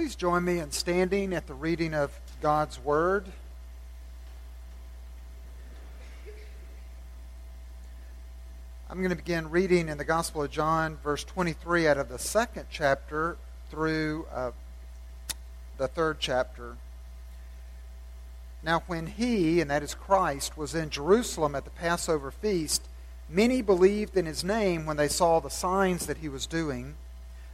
Please 0.00 0.16
join 0.16 0.42
me 0.46 0.60
in 0.60 0.70
standing 0.70 1.34
at 1.34 1.46
the 1.46 1.52
reading 1.52 1.92
of 1.92 2.18
God's 2.40 2.82
Word. 2.82 3.26
I'm 8.88 8.96
going 8.96 9.10
to 9.10 9.14
begin 9.14 9.50
reading 9.50 9.90
in 9.90 9.98
the 9.98 10.06
Gospel 10.06 10.42
of 10.42 10.50
John, 10.50 10.96
verse 11.04 11.22
23, 11.24 11.86
out 11.86 11.98
of 11.98 12.08
the 12.08 12.18
second 12.18 12.64
chapter 12.70 13.36
through 13.70 14.24
uh, 14.32 14.52
the 15.76 15.86
third 15.86 16.16
chapter. 16.18 16.78
Now, 18.62 18.82
when 18.86 19.06
he, 19.06 19.60
and 19.60 19.70
that 19.70 19.82
is 19.82 19.92
Christ, 19.92 20.56
was 20.56 20.74
in 20.74 20.88
Jerusalem 20.88 21.54
at 21.54 21.64
the 21.64 21.70
Passover 21.70 22.30
feast, 22.30 22.88
many 23.28 23.60
believed 23.60 24.16
in 24.16 24.24
his 24.24 24.42
name 24.42 24.86
when 24.86 24.96
they 24.96 25.08
saw 25.08 25.40
the 25.40 25.50
signs 25.50 26.06
that 26.06 26.16
he 26.16 26.28
was 26.30 26.46
doing. 26.46 26.94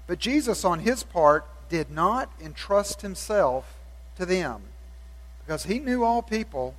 But 0.06 0.20
Jesus, 0.20 0.64
on 0.64 0.78
his 0.78 1.02
part, 1.02 1.44
did 1.68 1.90
not 1.90 2.30
entrust 2.42 3.02
himself 3.02 3.74
to 4.16 4.26
them, 4.26 4.62
because 5.44 5.64
he 5.64 5.78
knew 5.78 6.04
all 6.04 6.22
people 6.22 6.74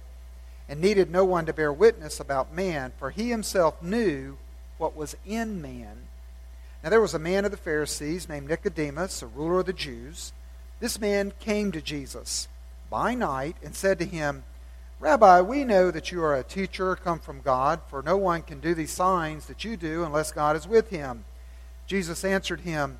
and 0.70 0.82
needed 0.82 1.10
no 1.10 1.24
one 1.24 1.46
to 1.46 1.54
bear 1.54 1.72
witness 1.72 2.20
about 2.20 2.54
man, 2.54 2.92
for 2.98 3.10
he 3.10 3.30
himself 3.30 3.82
knew 3.82 4.38
what 4.78 4.96
was 4.96 5.16
in 5.26 5.62
man. 5.62 5.98
Now 6.84 6.90
there 6.90 7.02
was 7.02 7.14
a 7.14 7.20
man 7.20 7.46
of 7.46 7.52
the 7.52 7.58
Pharisees 7.58 8.30
named 8.30 8.50
Nicodemus, 8.50 9.22
a 9.22 9.28
ruler 9.28 9.60
of 9.60 9.66
the 9.66 9.74
Jews. 9.74 10.34
This 10.80 11.00
man 11.00 11.34
came 11.40 11.72
to 11.72 11.82
Jesus 11.82 12.48
by 12.90 13.16
night 13.16 13.56
and 13.64 13.76
said 13.76 13.98
to 14.00 14.06
him, 14.06 14.44
Rabbi, 15.00 15.42
we 15.42 15.64
know 15.64 15.92
that 15.92 16.12
you 16.12 16.24
are 16.24 16.36
a 16.36 16.44
teacher 16.44 16.96
come 16.96 17.20
from 17.20 17.42
God, 17.42 17.82
for 17.88 18.02
no 18.02 18.18
one 18.18 18.42
can 18.42 18.60
do 18.60 18.74
these 18.74 18.92
signs 18.92 19.46
that 19.46 19.64
you 19.64 19.78
do 19.78 20.04
unless 20.04 20.32
God 20.32 20.56
is 20.56 20.68
with 20.68 20.90
him. 20.90 21.26
Jesus 21.86 22.26
answered 22.26 22.62
him, 22.62 23.00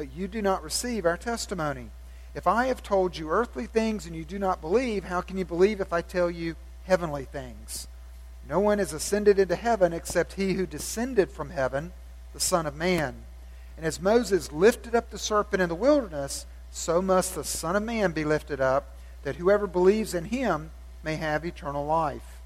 but 0.00 0.16
you 0.16 0.26
do 0.26 0.40
not 0.40 0.64
receive 0.64 1.04
our 1.04 1.18
testimony. 1.18 1.90
If 2.34 2.46
I 2.46 2.68
have 2.68 2.82
told 2.82 3.18
you 3.18 3.28
earthly 3.28 3.66
things 3.66 4.06
and 4.06 4.16
you 4.16 4.24
do 4.24 4.38
not 4.38 4.62
believe, 4.62 5.04
how 5.04 5.20
can 5.20 5.36
you 5.36 5.44
believe 5.44 5.78
if 5.78 5.92
I 5.92 6.00
tell 6.00 6.30
you 6.30 6.56
heavenly 6.84 7.26
things? 7.26 7.86
No 8.48 8.60
one 8.60 8.78
has 8.78 8.94
ascended 8.94 9.38
into 9.38 9.56
heaven 9.56 9.92
except 9.92 10.32
he 10.32 10.54
who 10.54 10.64
descended 10.64 11.30
from 11.30 11.50
heaven, 11.50 11.92
the 12.32 12.40
Son 12.40 12.64
of 12.64 12.74
Man. 12.74 13.14
And 13.76 13.84
as 13.84 14.00
Moses 14.00 14.50
lifted 14.50 14.94
up 14.94 15.10
the 15.10 15.18
serpent 15.18 15.60
in 15.60 15.68
the 15.68 15.74
wilderness, 15.74 16.46
so 16.70 17.02
must 17.02 17.34
the 17.34 17.44
Son 17.44 17.76
of 17.76 17.82
Man 17.82 18.12
be 18.12 18.24
lifted 18.24 18.58
up, 18.58 18.96
that 19.22 19.36
whoever 19.36 19.66
believes 19.66 20.14
in 20.14 20.24
him 20.24 20.70
may 21.04 21.16
have 21.16 21.44
eternal 21.44 21.84
life. 21.84 22.40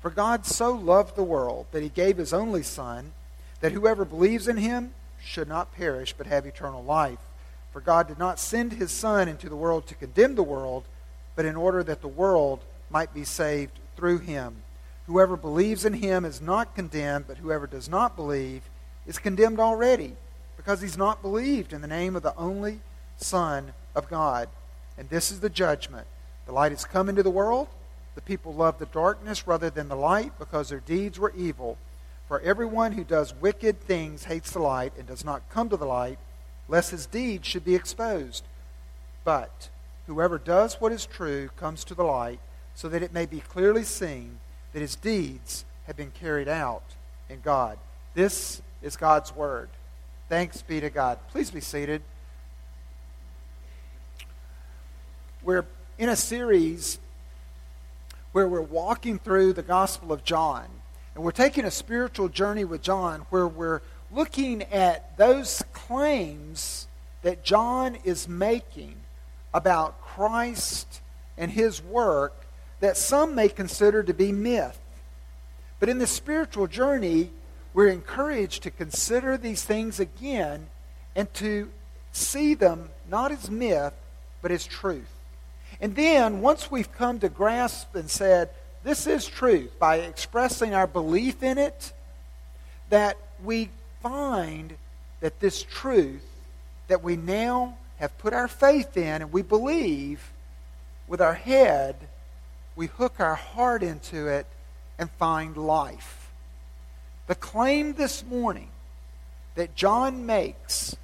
For 0.00 0.10
God 0.10 0.46
so 0.46 0.72
loved 0.72 1.14
the 1.14 1.22
world 1.22 1.66
that 1.70 1.84
he 1.84 1.90
gave 1.90 2.16
his 2.16 2.32
only 2.32 2.64
Son, 2.64 3.12
that 3.60 3.70
whoever 3.70 4.04
believes 4.04 4.48
in 4.48 4.56
him 4.56 4.94
should 5.24 5.48
not 5.48 5.74
perish 5.74 6.14
but 6.16 6.26
have 6.26 6.46
eternal 6.46 6.84
life. 6.84 7.18
For 7.72 7.80
God 7.80 8.06
did 8.06 8.18
not 8.18 8.38
send 8.38 8.74
his 8.74 8.92
Son 8.92 9.28
into 9.28 9.48
the 9.48 9.56
world 9.56 9.86
to 9.88 9.94
condemn 9.94 10.36
the 10.36 10.42
world, 10.42 10.84
but 11.34 11.44
in 11.44 11.56
order 11.56 11.82
that 11.82 12.02
the 12.02 12.08
world 12.08 12.60
might 12.90 13.12
be 13.12 13.24
saved 13.24 13.80
through 13.96 14.18
him. 14.18 14.62
Whoever 15.06 15.36
believes 15.36 15.84
in 15.84 15.94
him 15.94 16.24
is 16.24 16.40
not 16.40 16.74
condemned, 16.74 17.26
but 17.26 17.38
whoever 17.38 17.66
does 17.66 17.88
not 17.88 18.16
believe 18.16 18.62
is 19.06 19.18
condemned 19.18 19.58
already, 19.58 20.14
because 20.56 20.80
he's 20.80 20.96
not 20.96 21.20
believed 21.20 21.72
in 21.72 21.80
the 21.80 21.88
name 21.88 22.16
of 22.16 22.22
the 22.22 22.36
only 22.36 22.80
Son 23.16 23.72
of 23.94 24.08
God. 24.08 24.48
And 24.96 25.08
this 25.08 25.30
is 25.30 25.40
the 25.40 25.50
judgment. 25.50 26.06
The 26.46 26.52
light 26.52 26.72
has 26.72 26.84
come 26.84 27.08
into 27.08 27.22
the 27.22 27.30
world. 27.30 27.68
The 28.14 28.20
people 28.20 28.54
love 28.54 28.78
the 28.78 28.86
darkness 28.86 29.46
rather 29.46 29.70
than 29.70 29.88
the 29.88 29.96
light 29.96 30.38
because 30.38 30.68
their 30.68 30.80
deeds 30.80 31.18
were 31.18 31.32
evil. 31.36 31.76
For 32.34 32.40
everyone 32.40 32.90
who 32.90 33.04
does 33.04 33.32
wicked 33.32 33.80
things 33.80 34.24
hates 34.24 34.50
the 34.50 34.58
light 34.58 34.94
and 34.98 35.06
does 35.06 35.24
not 35.24 35.48
come 35.50 35.68
to 35.68 35.76
the 35.76 35.86
light, 35.86 36.18
lest 36.66 36.90
his 36.90 37.06
deeds 37.06 37.46
should 37.46 37.64
be 37.64 37.76
exposed. 37.76 38.42
But 39.22 39.68
whoever 40.08 40.38
does 40.38 40.80
what 40.80 40.90
is 40.90 41.06
true 41.06 41.50
comes 41.56 41.84
to 41.84 41.94
the 41.94 42.02
light, 42.02 42.40
so 42.74 42.88
that 42.88 43.04
it 43.04 43.12
may 43.12 43.24
be 43.24 43.38
clearly 43.38 43.84
seen 43.84 44.40
that 44.72 44.80
his 44.80 44.96
deeds 44.96 45.64
have 45.86 45.96
been 45.96 46.10
carried 46.10 46.48
out 46.48 46.82
in 47.30 47.40
God. 47.40 47.78
This 48.14 48.60
is 48.82 48.96
God's 48.96 49.32
word. 49.36 49.68
Thanks 50.28 50.60
be 50.60 50.80
to 50.80 50.90
God. 50.90 51.20
Please 51.30 51.52
be 51.52 51.60
seated. 51.60 52.02
We're 55.44 55.66
in 55.98 56.08
a 56.08 56.16
series 56.16 56.98
where 58.32 58.48
we're 58.48 58.60
walking 58.60 59.20
through 59.20 59.52
the 59.52 59.62
Gospel 59.62 60.10
of 60.12 60.24
John. 60.24 60.66
And 61.14 61.22
we're 61.22 61.30
taking 61.30 61.64
a 61.64 61.70
spiritual 61.70 62.28
journey 62.28 62.64
with 62.64 62.82
John 62.82 63.20
where 63.30 63.46
we're 63.46 63.82
looking 64.10 64.62
at 64.64 65.16
those 65.16 65.62
claims 65.72 66.88
that 67.22 67.44
John 67.44 67.96
is 68.04 68.28
making 68.28 68.96
about 69.52 70.00
Christ 70.00 71.00
and 71.38 71.50
his 71.50 71.82
work 71.82 72.46
that 72.80 72.96
some 72.96 73.34
may 73.34 73.48
consider 73.48 74.02
to 74.02 74.12
be 74.12 74.32
myth. 74.32 74.78
But 75.78 75.88
in 75.88 75.98
the 75.98 76.06
spiritual 76.06 76.66
journey, 76.66 77.30
we're 77.72 77.88
encouraged 77.88 78.62
to 78.64 78.70
consider 78.70 79.36
these 79.36 79.64
things 79.64 80.00
again 80.00 80.68
and 81.14 81.32
to 81.34 81.70
see 82.12 82.54
them 82.54 82.90
not 83.08 83.32
as 83.32 83.50
myth, 83.50 83.94
but 84.42 84.50
as 84.50 84.66
truth. 84.66 85.10
And 85.80 85.96
then, 85.96 86.40
once 86.40 86.70
we've 86.70 86.92
come 86.92 87.18
to 87.20 87.28
grasp 87.28 87.94
and 87.94 88.08
said, 88.10 88.50
this 88.84 89.06
is 89.06 89.26
truth, 89.26 89.78
by 89.78 89.96
expressing 89.96 90.74
our 90.74 90.86
belief 90.86 91.42
in 91.42 91.58
it, 91.58 91.92
that 92.90 93.16
we 93.42 93.70
find 94.02 94.74
that 95.20 95.40
this 95.40 95.62
truth 95.62 96.22
that 96.88 97.02
we 97.02 97.16
now 97.16 97.76
have 97.98 98.16
put 98.18 98.34
our 98.34 98.46
faith 98.46 98.96
in 98.96 99.22
and 99.22 99.32
we 99.32 99.40
believe 99.40 100.30
with 101.08 101.20
our 101.20 101.34
head 101.34 101.96
we 102.76 102.86
hook 102.86 103.14
our 103.20 103.34
heart 103.34 103.82
into 103.82 104.26
it 104.26 104.46
and 104.98 105.10
find 105.12 105.56
life. 105.56 106.30
The 107.26 107.34
claim 107.34 107.94
this 107.94 108.24
morning 108.24 108.68
that 109.54 109.74
John 109.74 110.26
makes 110.26 110.96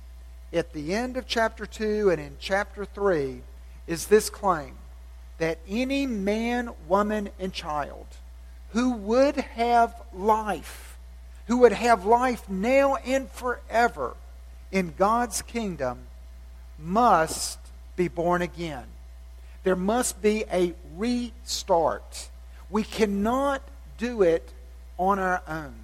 at 0.53 0.73
the 0.73 0.95
end 0.95 1.17
of 1.17 1.27
chapter 1.27 1.65
2 1.65 2.11
and 2.11 2.21
in 2.21 2.37
chapter 2.41 2.85
3 2.85 3.41
is 3.87 4.07
this 4.07 4.29
claim 4.29 4.75
that 5.41 5.59
any 5.67 6.07
man, 6.07 6.71
woman, 6.87 7.31
and 7.39 7.51
child 7.53 8.07
who 8.73 8.93
would 8.93 9.37
have 9.37 9.95
life, 10.15 10.99
who 11.47 11.57
would 11.57 11.73
have 11.73 12.05
life 12.05 12.49
now 12.49 12.97
and 12.97 13.29
forever 13.31 14.15
in 14.71 14.93
God's 14.97 15.43
kingdom, 15.43 16.01
must 16.79 17.59
be 17.97 18.07
born 18.07 18.43
again. 18.43 18.85
There 19.65 19.75
must 19.75 20.23
be 20.23 20.45
a 20.53 20.75
restart. 20.97 22.29
We 22.69 22.85
cannot 22.85 23.63
do 23.99 24.23
it 24.23 24.53
on 24.99 25.19
our 25.19 25.43
own. 25.49 25.75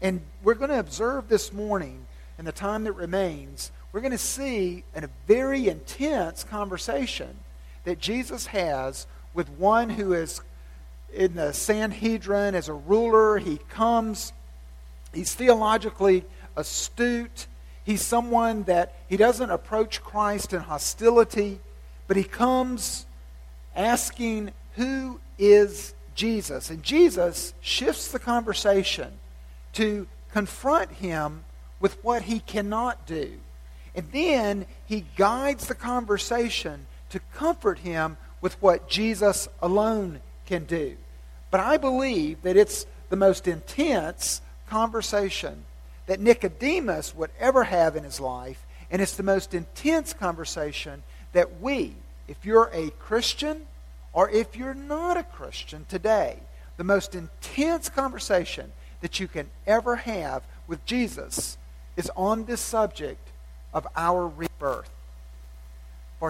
And 0.00 0.20
we're 0.44 0.54
going 0.54 0.70
to 0.70 0.78
observe 0.78 1.28
this 1.28 1.52
morning, 1.52 2.06
in 2.38 2.44
the 2.44 2.52
time 2.52 2.84
that 2.84 2.92
remains, 2.92 3.72
we're 3.92 4.00
going 4.00 4.12
to 4.12 4.18
see 4.18 4.84
in 4.94 5.02
a 5.04 5.10
very 5.26 5.68
intense 5.68 6.44
conversation 6.44 7.36
that 7.84 7.98
Jesus 7.98 8.46
has 8.46 9.06
with 9.32 9.48
one 9.50 9.90
who 9.90 10.12
is 10.12 10.40
in 11.12 11.34
the 11.34 11.52
Sanhedrin 11.52 12.54
as 12.54 12.68
a 12.68 12.74
ruler. 12.74 13.38
He 13.38 13.58
comes, 13.68 14.32
he's 15.12 15.34
theologically 15.34 16.24
astute. 16.56 17.46
He's 17.84 18.02
someone 18.02 18.62
that 18.64 18.94
he 19.08 19.16
doesn't 19.16 19.50
approach 19.50 20.02
Christ 20.02 20.52
in 20.52 20.60
hostility. 20.60 21.60
But 22.06 22.16
he 22.16 22.24
comes 22.24 23.06
asking, 23.76 24.52
Who 24.76 25.20
is 25.38 25.94
Jesus? 26.14 26.70
And 26.70 26.82
Jesus 26.82 27.54
shifts 27.60 28.10
the 28.10 28.18
conversation 28.18 29.12
to 29.74 30.06
confront 30.32 30.90
him 30.92 31.44
with 31.80 32.02
what 32.02 32.22
he 32.22 32.40
cannot 32.40 33.06
do. 33.06 33.32
And 33.94 34.10
then 34.12 34.66
he 34.86 35.04
guides 35.16 35.68
the 35.68 35.74
conversation 35.74 36.86
to 37.14 37.20
comfort 37.32 37.78
him 37.78 38.16
with 38.40 38.60
what 38.60 38.88
Jesus 38.88 39.46
alone 39.62 40.20
can 40.46 40.64
do. 40.64 40.96
But 41.52 41.60
I 41.60 41.76
believe 41.76 42.42
that 42.42 42.56
it's 42.56 42.86
the 43.08 43.14
most 43.14 43.46
intense 43.46 44.40
conversation 44.68 45.64
that 46.06 46.18
Nicodemus 46.18 47.14
would 47.14 47.30
ever 47.38 47.62
have 47.62 47.94
in 47.94 48.02
his 48.02 48.18
life, 48.18 48.66
and 48.90 49.00
it's 49.00 49.14
the 49.14 49.22
most 49.22 49.54
intense 49.54 50.12
conversation 50.12 51.04
that 51.34 51.60
we, 51.60 51.94
if 52.26 52.44
you're 52.44 52.68
a 52.72 52.90
Christian 52.90 53.64
or 54.12 54.28
if 54.28 54.56
you're 54.56 54.74
not 54.74 55.16
a 55.16 55.22
Christian 55.22 55.86
today, 55.88 56.40
the 56.78 56.82
most 56.82 57.14
intense 57.14 57.88
conversation 57.88 58.72
that 59.02 59.20
you 59.20 59.28
can 59.28 59.48
ever 59.68 59.94
have 59.94 60.42
with 60.66 60.84
Jesus 60.84 61.58
is 61.96 62.10
on 62.16 62.46
this 62.46 62.60
subject 62.60 63.28
of 63.72 63.86
our 63.94 64.26
rebirth. 64.26 64.90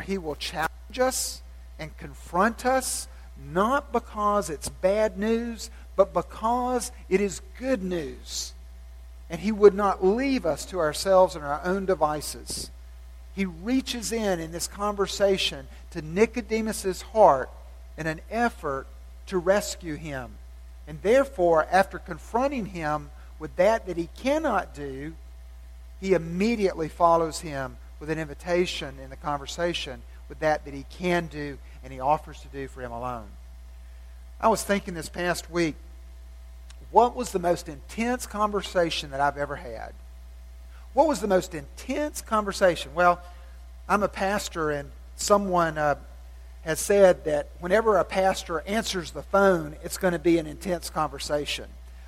He 0.00 0.18
will 0.18 0.36
challenge 0.36 0.98
us 0.98 1.42
and 1.78 1.96
confront 1.96 2.64
us, 2.64 3.08
not 3.52 3.92
because 3.92 4.50
it's 4.50 4.68
bad 4.68 5.18
news, 5.18 5.70
but 5.96 6.12
because 6.12 6.92
it 7.08 7.20
is 7.20 7.40
good 7.58 7.82
news. 7.82 8.52
And 9.30 9.40
he 9.40 9.52
would 9.52 9.74
not 9.74 10.04
leave 10.04 10.46
us 10.46 10.64
to 10.66 10.78
ourselves 10.78 11.34
and 11.34 11.44
our 11.44 11.60
own 11.64 11.86
devices. 11.86 12.70
He 13.34 13.44
reaches 13.44 14.12
in 14.12 14.38
in 14.38 14.52
this 14.52 14.68
conversation 14.68 15.66
to 15.90 16.02
Nicodemus's 16.02 17.02
heart 17.02 17.50
in 17.96 18.06
an 18.06 18.20
effort 18.30 18.86
to 19.26 19.38
rescue 19.38 19.94
him. 19.94 20.34
And 20.86 21.00
therefore, 21.02 21.66
after 21.70 21.98
confronting 21.98 22.66
him 22.66 23.10
with 23.38 23.56
that 23.56 23.86
that 23.86 23.96
he 23.96 24.08
cannot 24.16 24.74
do, 24.74 25.14
he 26.00 26.12
immediately 26.12 26.88
follows 26.88 27.40
him 27.40 27.76
with 28.00 28.10
an 28.10 28.18
invitation 28.18 28.98
in 29.02 29.10
the 29.10 29.16
conversation 29.16 30.02
with 30.28 30.38
that 30.40 30.64
that 30.64 30.74
he 30.74 30.84
can 30.90 31.26
do 31.26 31.58
and 31.82 31.92
he 31.92 32.00
offers 32.00 32.40
to 32.40 32.48
do 32.48 32.68
for 32.68 32.80
him 32.80 32.92
alone. 32.92 33.26
I 34.40 34.48
was 34.48 34.62
thinking 34.62 34.94
this 34.94 35.08
past 35.08 35.50
week, 35.50 35.76
what 36.90 37.16
was 37.16 37.32
the 37.32 37.38
most 37.38 37.68
intense 37.68 38.26
conversation 38.26 39.10
that 39.10 39.20
I've 39.20 39.38
ever 39.38 39.56
had? 39.56 39.92
What 40.92 41.08
was 41.08 41.20
the 41.20 41.26
most 41.26 41.54
intense 41.54 42.20
conversation? 42.20 42.94
Well, 42.94 43.20
I'm 43.88 44.02
a 44.02 44.08
pastor, 44.08 44.70
and 44.70 44.90
someone 45.16 45.76
uh, 45.76 45.96
has 46.62 46.78
said 46.80 47.24
that 47.24 47.48
whenever 47.58 47.96
a 47.96 48.04
pastor 48.04 48.62
answers 48.66 49.10
the 49.10 49.22
phone, 49.22 49.76
it's 49.82 49.98
going 49.98 50.12
to 50.12 50.18
be 50.18 50.38
an 50.38 50.46
intense 50.46 50.88
conversation. 50.88 51.66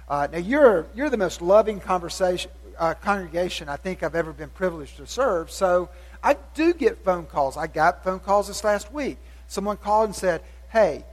Uh, 0.09 0.29
now, 0.31 0.39
you're, 0.39 0.87
you're 0.95 1.11
the 1.11 1.17
most 1.17 1.43
loving 1.43 1.81
conversation, 1.81 2.51
uh, 2.79 2.95
congregation 2.95 3.69
I 3.69 3.77
think 3.77 4.03
I've 4.03 4.15
ever 4.15 4.33
been 4.33 4.51
privileged 4.51 4.97
to 4.99 5.07
serve, 5.07 5.51
so 5.51 5.89
I 6.23 6.37
do 6.55 6.75
get 6.75 7.05
phone 7.05 7.27
calls. 7.27 7.57
I 7.57 7.67
got 7.67 8.05
phone 8.05 8.21
calls 8.21 8.49
this 8.49 8.65
last 8.65 8.93
week. 8.93 9.19
Someone 9.49 9.77
called 9.77 10.07
and 10.07 10.17
said, 10.17 10.43
Hey, 10.71 11.05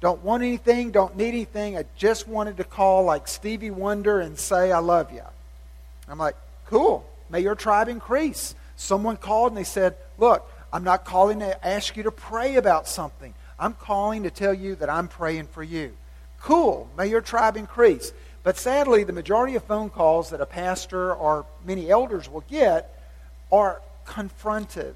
don't 0.00 0.22
want 0.22 0.42
anything, 0.42 0.90
don't 0.90 1.16
need 1.16 1.28
anything. 1.28 1.76
I 1.76 1.84
just 1.96 2.26
wanted 2.28 2.56
to 2.58 2.64
call 2.64 3.04
like 3.04 3.28
Stevie 3.28 3.70
Wonder 3.70 4.20
and 4.20 4.38
say, 4.38 4.72
I 4.72 4.78
love 4.78 5.12
you. 5.12 5.22
I'm 6.08 6.18
like, 6.18 6.36
Cool. 6.66 7.08
May 7.30 7.40
your 7.40 7.54
tribe 7.54 7.88
increase. 7.88 8.54
Someone 8.76 9.16
called 9.16 9.52
and 9.52 9.56
they 9.56 9.64
said, 9.64 9.96
Look, 10.18 10.50
I'm 10.72 10.84
not 10.84 11.04
calling 11.04 11.38
to 11.40 11.66
ask 11.66 11.96
you 11.96 12.02
to 12.04 12.10
pray 12.10 12.56
about 12.56 12.88
something. 12.88 13.34
I'm 13.58 13.74
calling 13.74 14.24
to 14.24 14.30
tell 14.30 14.52
you 14.52 14.74
that 14.76 14.90
I'm 14.90 15.08
praying 15.08 15.46
for 15.46 15.62
you. 15.62 15.96
Cool. 16.40 16.88
May 16.96 17.06
your 17.06 17.20
tribe 17.20 17.56
increase. 17.56 18.12
But 18.46 18.56
sadly, 18.56 19.02
the 19.02 19.12
majority 19.12 19.56
of 19.56 19.64
phone 19.64 19.90
calls 19.90 20.30
that 20.30 20.40
a 20.40 20.46
pastor 20.46 21.12
or 21.12 21.46
many 21.64 21.90
elders 21.90 22.30
will 22.30 22.44
get 22.48 22.96
are 23.50 23.82
confrontive. 24.06 24.94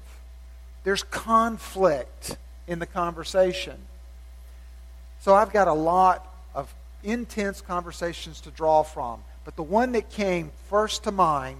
There's 0.85 1.03
conflict 1.03 2.37
in 2.65 2.79
the 2.79 2.85
conversation. 2.85 3.75
So 5.19 5.35
I've 5.35 5.51
got 5.51 5.67
a 5.67 5.73
lot 5.73 6.33
of 6.55 6.73
intense 7.03 7.59
conversations 7.59 8.39
to 8.39 8.51
draw 8.51 8.83
from. 8.83 9.21
But 9.43 9.57
the 9.57 9.63
one 9.63 9.91
that 9.91 10.09
came 10.09 10.51
first 10.69 11.03
to 11.03 11.11
mind 11.11 11.57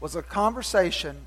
was 0.00 0.16
a 0.16 0.22
conversation 0.22 1.26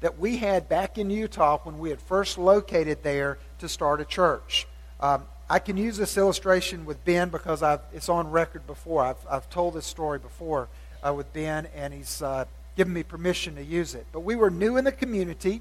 that 0.00 0.18
we 0.18 0.38
had 0.38 0.68
back 0.68 0.98
in 0.98 1.10
Utah 1.10 1.58
when 1.58 1.78
we 1.78 1.90
had 1.90 2.00
first 2.00 2.38
located 2.38 3.04
there 3.04 3.38
to 3.60 3.68
start 3.68 4.00
a 4.00 4.04
church. 4.04 4.66
Um, 4.98 5.22
I 5.48 5.58
can 5.58 5.76
use 5.76 5.98
this 5.98 6.16
illustration 6.16 6.86
with 6.86 7.04
Ben 7.04 7.28
because 7.28 7.62
I've, 7.62 7.80
it's 7.92 8.08
on 8.08 8.30
record 8.30 8.66
before. 8.66 9.04
I've, 9.04 9.26
I've 9.30 9.50
told 9.50 9.74
this 9.74 9.84
story 9.84 10.18
before 10.18 10.68
uh, 11.06 11.12
with 11.12 11.30
Ben, 11.34 11.66
and 11.74 11.92
he's 11.92 12.22
uh, 12.22 12.46
given 12.76 12.94
me 12.94 13.02
permission 13.02 13.54
to 13.56 13.62
use 13.62 13.94
it. 13.94 14.06
But 14.10 14.20
we 14.20 14.36
were 14.36 14.50
new 14.50 14.78
in 14.78 14.84
the 14.84 14.92
community. 14.92 15.60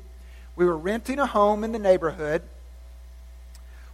We 0.56 0.65
were 0.65 0.77
renting 0.77 1.19
a 1.19 1.25
home 1.25 1.65
in 1.65 1.74
the 1.74 1.80
neighborhood 1.80 2.44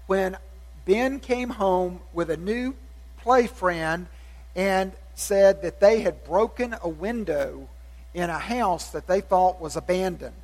when 0.05 0.37
Ben 0.85 1.19
came 1.19 1.49
home 1.49 2.01
with 2.13 2.29
a 2.29 2.37
new 2.37 2.75
play 3.17 3.47
friend 3.47 4.07
and 4.55 4.91
said 5.15 5.61
that 5.63 5.79
they 5.79 6.01
had 6.01 6.23
broken 6.23 6.75
a 6.81 6.89
window 6.89 7.67
in 8.13 8.29
a 8.29 8.39
house 8.39 8.91
that 8.91 9.07
they 9.07 9.21
thought 9.21 9.59
was 9.59 9.75
abandoned. 9.75 10.35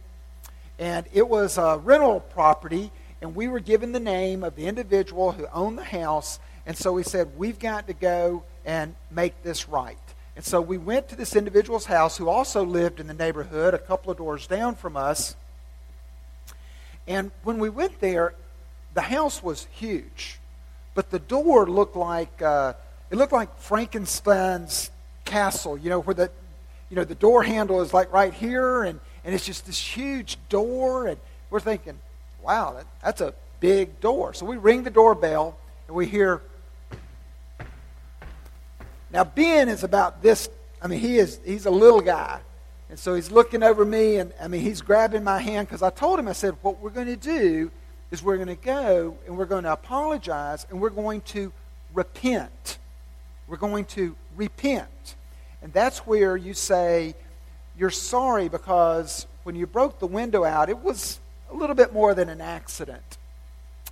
And 0.80 1.06
it 1.14 1.28
was 1.28 1.58
a 1.58 1.80
rental 1.84 2.20
property, 2.20 2.92
and 3.26 3.36
we 3.36 3.48
were 3.48 3.60
given 3.60 3.92
the 3.92 4.00
name 4.00 4.44
of 4.44 4.56
the 4.56 4.68
individual 4.68 5.32
who 5.32 5.48
owned 5.52 5.80
the 5.80 5.84
house. 5.84 6.38
And 6.68 6.78
so 6.78 6.94
we 6.94 7.02
said, 7.02 7.36
We've 7.36 7.58
got 7.58 7.88
to 7.88 7.94
go 7.94 8.44
and 8.64 8.94
make 9.10 9.42
this 9.42 9.68
right. 9.68 9.98
And 10.36 10.46
so 10.46 10.62
we 10.62 10.78
went 10.78 11.10
to 11.10 11.16
this 11.16 11.36
individual's 11.36 11.86
house 11.86 12.18
who 12.18 12.30
also 12.30 12.64
lived 12.64 13.00
in 13.00 13.08
the 13.08 13.16
neighborhood 13.16 13.74
a 13.74 13.80
couple 13.80 14.12
of 14.12 14.18
doors 14.18 14.46
down 14.46 14.76
from 14.76 14.96
us. 14.96 15.36
And 17.08 17.32
when 17.44 17.58
we 17.58 17.68
went 17.68 18.00
there, 18.00 18.36
the 18.94 19.02
house 19.02 19.42
was 19.42 19.66
huge, 19.72 20.38
but 20.94 21.10
the 21.10 21.18
door 21.18 21.66
looked 21.66 21.96
like 21.96 22.44
uh, 22.44 22.74
it 23.10 23.16
looked 23.16 23.34
like 23.34 23.58
Frankenstein's 23.58 24.92
castle. 25.24 25.80
You 25.80 25.90
know, 25.90 26.00
where 26.00 26.14
the 26.14 26.30
you 26.92 26.96
know, 26.96 27.04
the 27.06 27.16
door 27.16 27.42
handle 27.42 27.82
is 27.82 27.92
like 27.92 28.14
right 28.14 28.36
here, 28.36 28.84
and, 28.84 29.00
and 29.24 29.34
it's 29.34 29.48
just 29.48 29.66
this 29.66 29.80
huge 29.80 30.38
door. 30.48 31.08
And 31.08 31.18
we're 31.50 31.60
thinking, 31.60 31.98
wow, 32.46 32.74
that, 32.74 32.86
that's 33.04 33.22
a 33.22 33.34
big 33.60 34.00
door. 34.00 34.34
So 34.34 34.46
we 34.46 34.58
ring 34.58 34.84
the 34.84 34.90
doorbell, 34.90 35.58
and 35.88 35.96
we 35.96 36.06
hear. 36.06 36.42
Now, 39.12 39.24
Ben 39.24 39.70
is 39.70 39.84
about 39.84 40.22
this. 40.22 40.50
I 40.82 40.88
mean, 40.88 41.00
he 41.00 41.18
is, 41.18 41.40
he's 41.46 41.66
a 41.66 41.72
little 41.72 42.02
guy. 42.02 42.42
And 42.90 43.00
so 43.00 43.16
he's 43.16 43.32
looking 43.32 43.64
over 43.64 43.84
me, 43.84 44.18
and 44.18 44.32
I 44.40 44.48
mean, 44.48 44.62
he's 44.62 44.82
grabbing 44.82 45.24
my 45.24 45.40
hand 45.40 45.68
because 45.68 45.82
I 45.82 45.90
told 45.90 46.20
him, 46.20 46.28
I 46.28 46.34
said, 46.34 46.56
what 46.62 46.80
we're 46.80 46.92
going 46.92 47.08
to 47.08 47.16
do 47.16 47.72
is 48.12 48.22
we're 48.22 48.38
going 48.38 48.48
to 48.48 48.56
go 48.56 49.18
and 49.26 49.38
we're 49.38 49.46
going 49.46 49.64
to 49.64 49.74
apologize 49.74 50.68
and 50.70 50.80
we're 50.80 50.92
going 50.92 51.22
to 51.22 51.52
repent. 51.94 52.78
We're 53.48 53.58
going 53.58 53.86
to 53.86 54.16
repent. 54.36 55.16
And 55.62 55.74
that's 55.74 56.00
where 56.00 56.38
you 56.38 56.54
say 56.54 57.16
you're 57.78 57.90
sorry 57.90 58.48
because 58.48 59.26
when 59.44 59.56
you 59.56 59.66
broke 59.66 60.00
the 60.00 60.08
window 60.08 60.44
out, 60.46 60.70
it 60.70 60.80
was 60.80 61.20
a 61.56 61.60
little 61.60 61.76
bit 61.76 61.94
more 61.94 62.14
than 62.14 62.30
an 62.30 62.42
accident. 62.42 63.18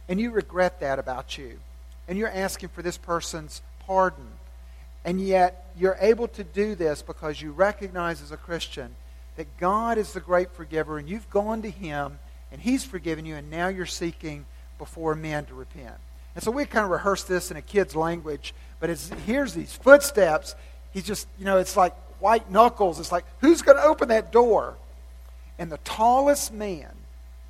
And 0.08 0.20
you 0.20 0.32
regret 0.32 0.80
that 0.82 1.00
about 1.00 1.38
you. 1.38 1.60
And 2.08 2.18
you're 2.18 2.30
asking 2.30 2.70
for 2.70 2.82
this 2.82 2.98
person's 2.98 3.62
pardon. 3.86 4.28
And 5.06 5.20
yet, 5.20 5.72
you're 5.78 5.98
able 6.00 6.28
to 6.30 6.44
do 6.44 6.76
this 6.76 7.02
because 7.02 7.42
you 7.42 7.52
recognize 7.52 8.22
as 8.22 8.32
a 8.32 8.38
Christian 8.38 8.96
that 9.36 9.58
God 9.58 9.98
is 9.98 10.14
the 10.14 10.20
great 10.20 10.52
forgiver, 10.52 10.98
and 10.98 11.10
you've 11.10 11.30
gone 11.30 11.62
to 11.64 11.70
Him, 11.70 12.20
and 12.52 12.62
He's 12.62 12.86
forgiven 12.86 13.26
you, 13.26 13.36
and 13.36 13.50
now 13.50 13.68
you're 13.68 13.86
seeking 13.86 14.46
before 14.78 15.16
men 15.16 15.46
to 15.46 15.54
repent. 15.54 15.96
And 16.36 16.44
so 16.44 16.52
we 16.52 16.66
kind 16.66 16.86
of 16.86 16.92
rehearse 16.92 17.24
this 17.24 17.52
in 17.52 17.58
a 17.58 17.62
kid's 17.62 17.96
language, 17.96 18.54
but 18.80 18.90
as 18.90 19.10
he 19.10 19.16
hears 19.22 19.54
these 19.54 19.74
footsteps, 19.74 20.56
he's 20.92 21.04
just, 21.04 21.28
you 21.38 21.46
know, 21.46 21.58
it's 21.58 21.78
like 21.78 21.96
white 22.20 22.50
knuckles. 22.52 23.00
It's 23.00 23.12
like, 23.12 23.26
who's 23.40 23.62
going 23.62 23.78
to 23.78 23.84
open 23.84 24.10
that 24.10 24.32
door? 24.32 24.76
And 25.60 25.72
the 25.72 25.78
tallest 25.84 26.52
man 26.52 26.90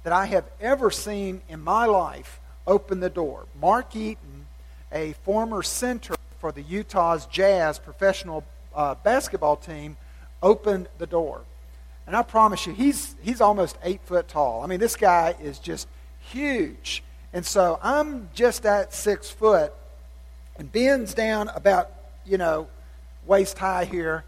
that 0.04 0.14
I 0.14 0.26
have 0.26 0.46
ever 0.60 0.92
seen 0.92 1.42
in 1.50 1.62
my 1.62 1.86
life 1.86 2.40
open 2.68 3.00
the 3.00 3.10
door, 3.10 3.46
Mark 3.60 3.96
Eaton, 3.96 4.46
a 4.92 5.14
former 5.24 5.64
center 5.64 6.16
for 6.40 6.52
the 6.52 6.62
Utah's 6.62 7.26
Jazz 7.26 7.80
professional 7.80 8.44
uh, 8.76 8.96
basketball 8.96 9.56
team, 9.56 9.98
opened 10.42 10.88
the 10.98 11.08
door. 11.08 11.42
And 12.06 12.16
I 12.16 12.22
promise 12.22 12.68
you, 12.68 12.74
he's, 12.74 13.16
he's 13.22 13.40
almost 13.40 13.78
eight 13.84 14.02
foot 14.06 14.28
tall. 14.28 14.62
I 14.62 14.68
mean, 14.68 14.80
this 14.80 14.96
guy 14.96 15.36
is 15.42 15.58
just 15.58 15.88
huge. 16.20 17.02
And 17.32 17.46
so 17.46 17.80
I'm 17.82 18.30
just 18.34 18.66
at 18.66 18.94
six 18.94 19.30
foot, 19.30 19.74
and 20.58 20.72
Ben's 20.72 21.14
down 21.14 21.50
about, 21.50 21.90
you 22.26 22.38
know, 22.38 22.68
waist 23.26 23.58
high 23.58 23.86
here. 23.86 24.26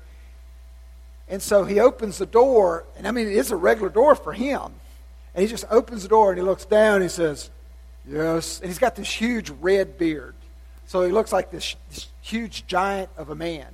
And 1.27 1.41
so 1.41 1.65
he 1.65 1.79
opens 1.79 2.17
the 2.17 2.25
door, 2.25 2.85
and 2.97 3.07
I 3.07 3.11
mean, 3.11 3.27
it's 3.27 3.51
a 3.51 3.55
regular 3.55 3.89
door 3.89 4.15
for 4.15 4.31
him. 4.31 4.73
And 5.35 5.41
he 5.41 5.47
just 5.47 5.65
opens 5.69 6.03
the 6.03 6.09
door 6.09 6.31
and 6.31 6.39
he 6.39 6.43
looks 6.43 6.65
down 6.65 6.95
and 6.95 7.03
he 7.03 7.09
says, 7.09 7.51
Yes. 8.07 8.59
And 8.59 8.69
he's 8.69 8.79
got 8.79 8.95
this 8.95 9.09
huge 9.09 9.49
red 9.61 9.97
beard. 9.97 10.33
So 10.87 11.03
he 11.03 11.11
looks 11.11 11.33
like 11.33 11.51
this, 11.51 11.75
this 11.89 12.07
huge 12.21 12.65
giant 12.67 13.09
of 13.17 13.29
a 13.29 13.35
man. 13.35 13.67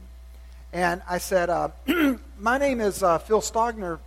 And 0.73 1.01
I 1.07 1.17
said, 1.17 1.49
uh, 1.49 1.69
My 2.39 2.57
name 2.57 2.81
is 2.81 3.03
uh, 3.03 3.19
Phil 3.19 3.41
Stogner, 3.41 3.99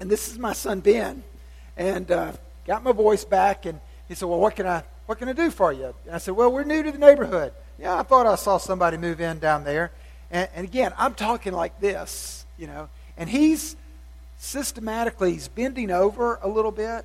and 0.00 0.10
this 0.10 0.28
is 0.28 0.38
my 0.38 0.52
son 0.52 0.80
Ben. 0.80 1.22
And 1.76 2.10
uh, 2.10 2.32
got 2.66 2.82
my 2.82 2.90
voice 2.90 3.24
back, 3.24 3.64
and 3.66 3.78
he 4.08 4.14
said, 4.14 4.28
Well, 4.28 4.40
what 4.40 4.56
can, 4.56 4.66
I, 4.66 4.82
what 5.06 5.18
can 5.18 5.28
I 5.28 5.34
do 5.34 5.50
for 5.50 5.72
you? 5.72 5.94
And 6.06 6.14
I 6.14 6.18
said, 6.18 6.34
Well, 6.34 6.50
we're 6.50 6.64
new 6.64 6.82
to 6.82 6.90
the 6.90 6.98
neighborhood. 6.98 7.52
Yeah, 7.78 7.96
I 7.96 8.02
thought 8.02 8.26
I 8.26 8.34
saw 8.34 8.58
somebody 8.58 8.96
move 8.96 9.20
in 9.20 9.38
down 9.38 9.62
there. 9.62 9.92
And, 10.30 10.48
and 10.54 10.66
again, 10.66 10.92
I'm 10.98 11.14
talking 11.14 11.52
like 11.52 11.78
this, 11.80 12.44
you 12.56 12.66
know. 12.66 12.88
And 13.16 13.28
he's 13.28 13.76
systematically, 14.38 15.32
he's 15.32 15.48
bending 15.48 15.90
over 15.90 16.38
a 16.42 16.48
little 16.48 16.70
bit. 16.70 17.04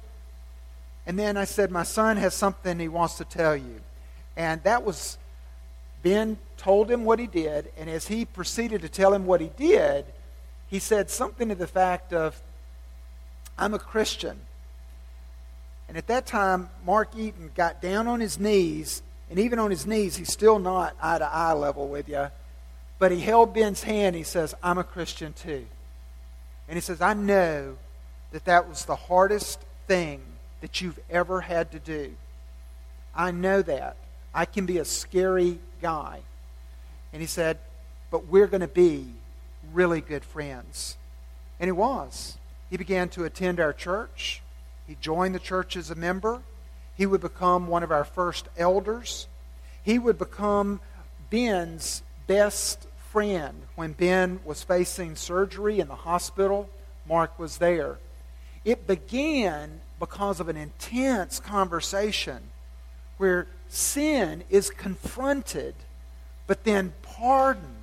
And 1.05 1.19
then 1.19 1.35
I 1.35 1.43
said, 1.43 1.69
My 1.71 1.83
son 1.83 2.17
has 2.17 2.33
something 2.33 2.79
he 2.79 2.87
wants 2.87 3.15
to 3.15 3.25
tell 3.25 3.55
you. 3.55 3.81
And 4.37 4.63
that 4.63 4.83
was, 4.83 5.17
Ben 6.01 6.37
told 6.57 6.89
him 6.89 7.03
what 7.03 7.19
he 7.19 7.27
did. 7.27 7.71
And 7.77 7.89
as 7.89 8.07
he 8.07 8.23
proceeded 8.23 8.81
to 8.81 8.89
tell 8.89 9.13
him 9.13 9.25
what 9.25 9.41
he 9.41 9.51
did, 9.57 10.05
he 10.67 10.79
said 10.79 11.09
something 11.09 11.49
to 11.49 11.55
the 11.55 11.67
fact 11.67 12.13
of, 12.13 12.41
I'm 13.57 13.73
a 13.73 13.79
Christian. 13.79 14.39
And 15.87 15.97
at 15.97 16.07
that 16.07 16.25
time, 16.25 16.69
Mark 16.85 17.09
Eaton 17.15 17.51
got 17.53 17.81
down 17.81 18.07
on 18.07 18.19
his 18.19 18.39
knees, 18.39 19.03
and 19.29 19.37
even 19.37 19.59
on 19.59 19.69
his 19.69 19.85
knees, 19.85 20.15
he's 20.15 20.31
still 20.31 20.57
not 20.57 20.95
eye 21.01 21.19
to 21.19 21.25
eye 21.25 21.53
level 21.53 21.87
with 21.87 22.07
you. 22.07 22.29
But 22.97 23.11
he 23.11 23.19
held 23.19 23.53
Ben's 23.53 23.83
hand. 23.83 24.07
And 24.07 24.15
He 24.15 24.23
says, 24.23 24.55
I'm 24.63 24.77
a 24.77 24.83
Christian 24.83 25.33
too. 25.33 25.65
And 26.67 26.77
he 26.77 26.81
says, 26.81 27.01
I 27.01 27.13
know 27.13 27.77
that 28.31 28.45
that 28.45 28.67
was 28.67 28.85
the 28.85 28.95
hardest 28.95 29.59
thing 29.87 30.21
that 30.61 30.81
you've 30.81 30.99
ever 31.09 31.41
had 31.41 31.71
to 31.71 31.79
do. 31.79 32.13
I 33.15 33.31
know 33.31 33.61
that. 33.61 33.97
I 34.33 34.45
can 34.45 34.65
be 34.65 34.79
a 34.79 34.85
scary 34.85 35.59
guy. 35.81 36.21
And 37.11 37.21
he 37.21 37.27
said, 37.27 37.59
But 38.09 38.27
we're 38.27 38.47
going 38.47 38.61
to 38.61 38.67
be 38.67 39.07
really 39.71 40.01
good 40.01 40.23
friends. 40.23 40.97
And 41.59 41.67
he 41.67 41.71
was. 41.71 42.37
He 42.69 42.77
began 42.77 43.09
to 43.09 43.23
attend 43.23 43.59
our 43.59 43.73
church. 43.73 44.41
He 44.87 44.97
joined 44.99 45.35
the 45.35 45.39
church 45.39 45.77
as 45.77 45.91
a 45.91 45.95
member. 45.95 46.41
He 46.95 47.05
would 47.05 47.21
become 47.21 47.67
one 47.67 47.83
of 47.83 47.91
our 47.91 48.03
first 48.03 48.47
elders. 48.57 49.27
He 49.83 49.99
would 49.99 50.17
become 50.17 50.79
Ben's 51.29 52.01
best 52.25 52.87
friend. 53.13 53.61
When 53.75 53.93
Ben 53.93 54.39
was 54.43 54.63
facing 54.63 55.15
surgery 55.15 55.79
in 55.79 55.87
the 55.87 55.95
hospital, 55.95 56.67
Mark 57.07 57.37
was 57.37 57.59
there. 57.59 57.99
It 58.65 58.87
began 58.87 59.81
because 59.99 60.39
of 60.39 60.49
an 60.49 60.57
intense 60.57 61.39
conversation 61.39 62.39
where 63.17 63.45
sin 63.69 64.43
is 64.49 64.71
confronted, 64.71 65.75
but 66.47 66.63
then 66.63 66.93
pardon. 67.03 67.75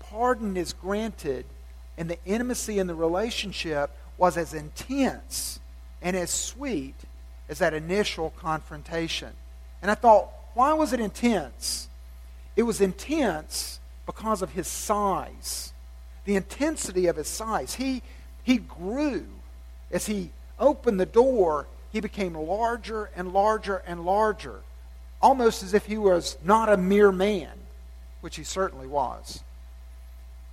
Pardon 0.00 0.56
is 0.56 0.72
granted, 0.72 1.46
and 1.96 2.10
the 2.10 2.18
intimacy 2.26 2.80
in 2.80 2.88
the 2.88 2.96
relationship 2.96 3.90
was 4.16 4.36
as 4.36 4.52
intense 4.52 5.60
and 6.02 6.16
as 6.16 6.30
sweet 6.30 6.96
as 7.48 7.60
that 7.60 7.72
initial 7.72 8.30
confrontation. 8.30 9.30
And 9.80 9.92
I 9.92 9.94
thought, 9.94 10.28
why 10.54 10.72
was 10.72 10.92
it 10.92 10.98
intense? 10.98 11.88
It 12.56 12.64
was 12.64 12.80
intense 12.80 13.78
because 14.08 14.40
of 14.40 14.52
his 14.52 14.66
size, 14.66 15.74
the 16.24 16.34
intensity 16.34 17.08
of 17.08 17.16
his 17.16 17.28
size. 17.28 17.74
He, 17.74 18.00
he 18.42 18.56
grew 18.56 19.26
as 19.90 20.06
he 20.06 20.30
opened 20.58 20.98
the 20.98 21.04
door, 21.04 21.66
he 21.92 22.00
became 22.00 22.34
larger 22.34 23.10
and 23.14 23.34
larger 23.34 23.82
and 23.86 24.06
larger, 24.06 24.60
almost 25.20 25.62
as 25.62 25.74
if 25.74 25.84
he 25.84 25.98
was 25.98 26.38
not 26.42 26.70
a 26.70 26.76
mere 26.78 27.12
man, 27.12 27.50
which 28.22 28.36
he 28.36 28.44
certainly 28.44 28.86
was. 28.86 29.42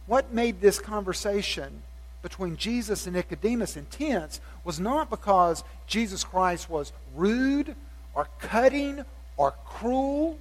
What 0.05 0.33
made 0.33 0.59
this 0.59 0.77
conversation 0.77 1.81
between 2.21 2.57
Jesus 2.57 3.07
and 3.07 3.15
Nicodemus 3.15 3.77
intense 3.77 4.41
was 4.65 4.81
not 4.81 5.09
because 5.09 5.63
Jesus 5.87 6.25
Christ 6.25 6.69
was 6.69 6.91
rude 7.15 7.73
or 8.13 8.27
cutting 8.39 9.05
or 9.37 9.53
cruel. 9.65 10.39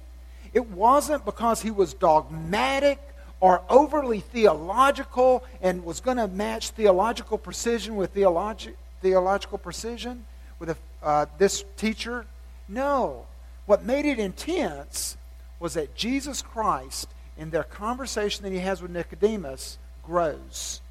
It 0.55 0.71
wasn't 0.71 1.25
because 1.25 1.61
he 1.61 1.69
was 1.69 1.93
dogmatic 1.93 2.99
or 3.41 3.61
overly 3.69 4.21
theological 4.21 5.43
and 5.61 5.83
was 5.83 5.99
going 5.99 6.17
to 6.17 6.27
match 6.27 6.69
theological 6.71 7.37
precision 7.37 7.95
with 7.97 8.11
theological 8.11 8.79
theological 9.01 9.59
precision 9.59 10.25
with 10.57 10.69
a, 10.69 10.77
uh, 11.03 11.25
this 11.37 11.63
teacher. 11.77 12.25
No. 12.67 13.27
What 13.67 13.83
made 13.83 14.05
it 14.05 14.17
intense 14.17 15.15
was 15.59 15.75
that 15.75 15.93
Jesus 15.93 16.41
Christ, 16.41 17.07
in 17.37 17.51
their 17.51 17.63
conversation 17.63 18.43
that 18.43 18.51
he 18.51 18.59
has 18.59 18.81
with 18.81 18.89
Nicodemus, 18.89 19.77
grows. 20.01 20.81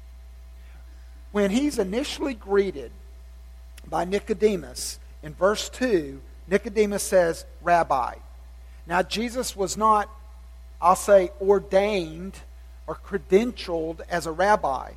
When 1.33 1.51
he's 1.51 1.77
initially 1.77 2.35
greeted 2.35 2.91
by 3.85 4.05
Nicodemus, 4.05 4.99
in 5.21 5.33
verse 5.33 5.67
2, 5.69 6.21
Nicodemus 6.47 7.03
says, 7.03 7.45
Rabbi. 7.61 8.15
Now, 8.87 9.01
Jesus 9.01 9.55
was 9.55 9.77
not, 9.77 10.09
I'll 10.81 10.95
say, 10.95 11.31
ordained 11.41 12.39
or 12.87 12.95
credentialed 12.95 14.01
as 14.09 14.25
a 14.25 14.31
rabbi, 14.31 14.91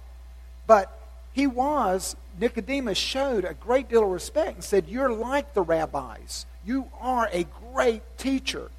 but 0.66 0.94
he 1.32 1.46
was 1.46 2.16
Nicodemus 2.40 2.98
showed 2.98 3.44
a 3.44 3.54
great 3.54 3.88
deal 3.88 4.04
of 4.04 4.10
respect 4.10 4.54
and 4.54 4.64
said, 4.64 4.88
You're 4.88 5.12
like 5.12 5.54
the 5.54 5.62
rabbis. 5.62 6.46
You 6.64 6.86
are 7.00 7.28
a 7.32 7.46
great 7.72 8.02
teacher. 8.18 8.70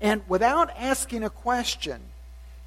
And 0.00 0.22
without 0.28 0.70
asking 0.76 1.24
a 1.24 1.30
question, 1.30 2.00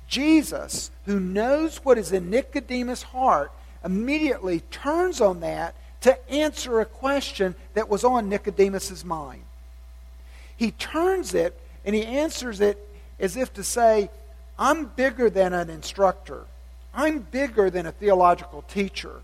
Jesus, 0.07 0.91
who 1.05 1.19
knows 1.19 1.77
what 1.85 1.97
is 1.97 2.11
in 2.11 2.29
Nicodemus' 2.29 3.03
heart, 3.03 3.51
immediately 3.83 4.61
turns 4.71 5.21
on 5.21 5.41
that 5.41 5.75
to 6.01 6.31
answer 6.31 6.79
a 6.79 6.85
question 6.85 7.55
that 7.73 7.89
was 7.89 8.03
on 8.03 8.29
Nicodemus' 8.29 9.03
mind. 9.03 9.43
He 10.55 10.71
turns 10.71 11.33
it 11.33 11.59
and 11.85 11.95
he 11.95 12.05
answers 12.05 12.61
it 12.61 12.77
as 13.19 13.35
if 13.37 13.53
to 13.53 13.63
say, 13.63 14.09
I'm 14.57 14.85
bigger 14.85 15.29
than 15.29 15.53
an 15.53 15.69
instructor. 15.69 16.43
I'm 16.93 17.19
bigger 17.19 17.69
than 17.69 17.85
a 17.85 17.91
theological 17.91 18.63
teacher. 18.63 19.21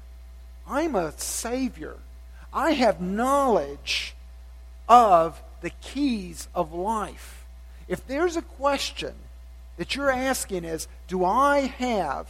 I'm 0.68 0.96
a 0.96 1.12
Savior. 1.18 1.96
I 2.54 2.72
have 2.72 3.02
knowledge 3.02 4.16
of 4.88 5.42
the 5.62 5.72
keys 5.82 6.48
of 6.56 6.74
life. 6.74 7.46
If 7.88 8.08
there's 8.08 8.38
a 8.38 8.42
question 8.42 9.14
that 9.78 9.96
you're 9.96 10.12
asking 10.12 10.64
is, 10.64 10.88
do 11.08 11.26
I 11.26 11.62
have 11.62 12.28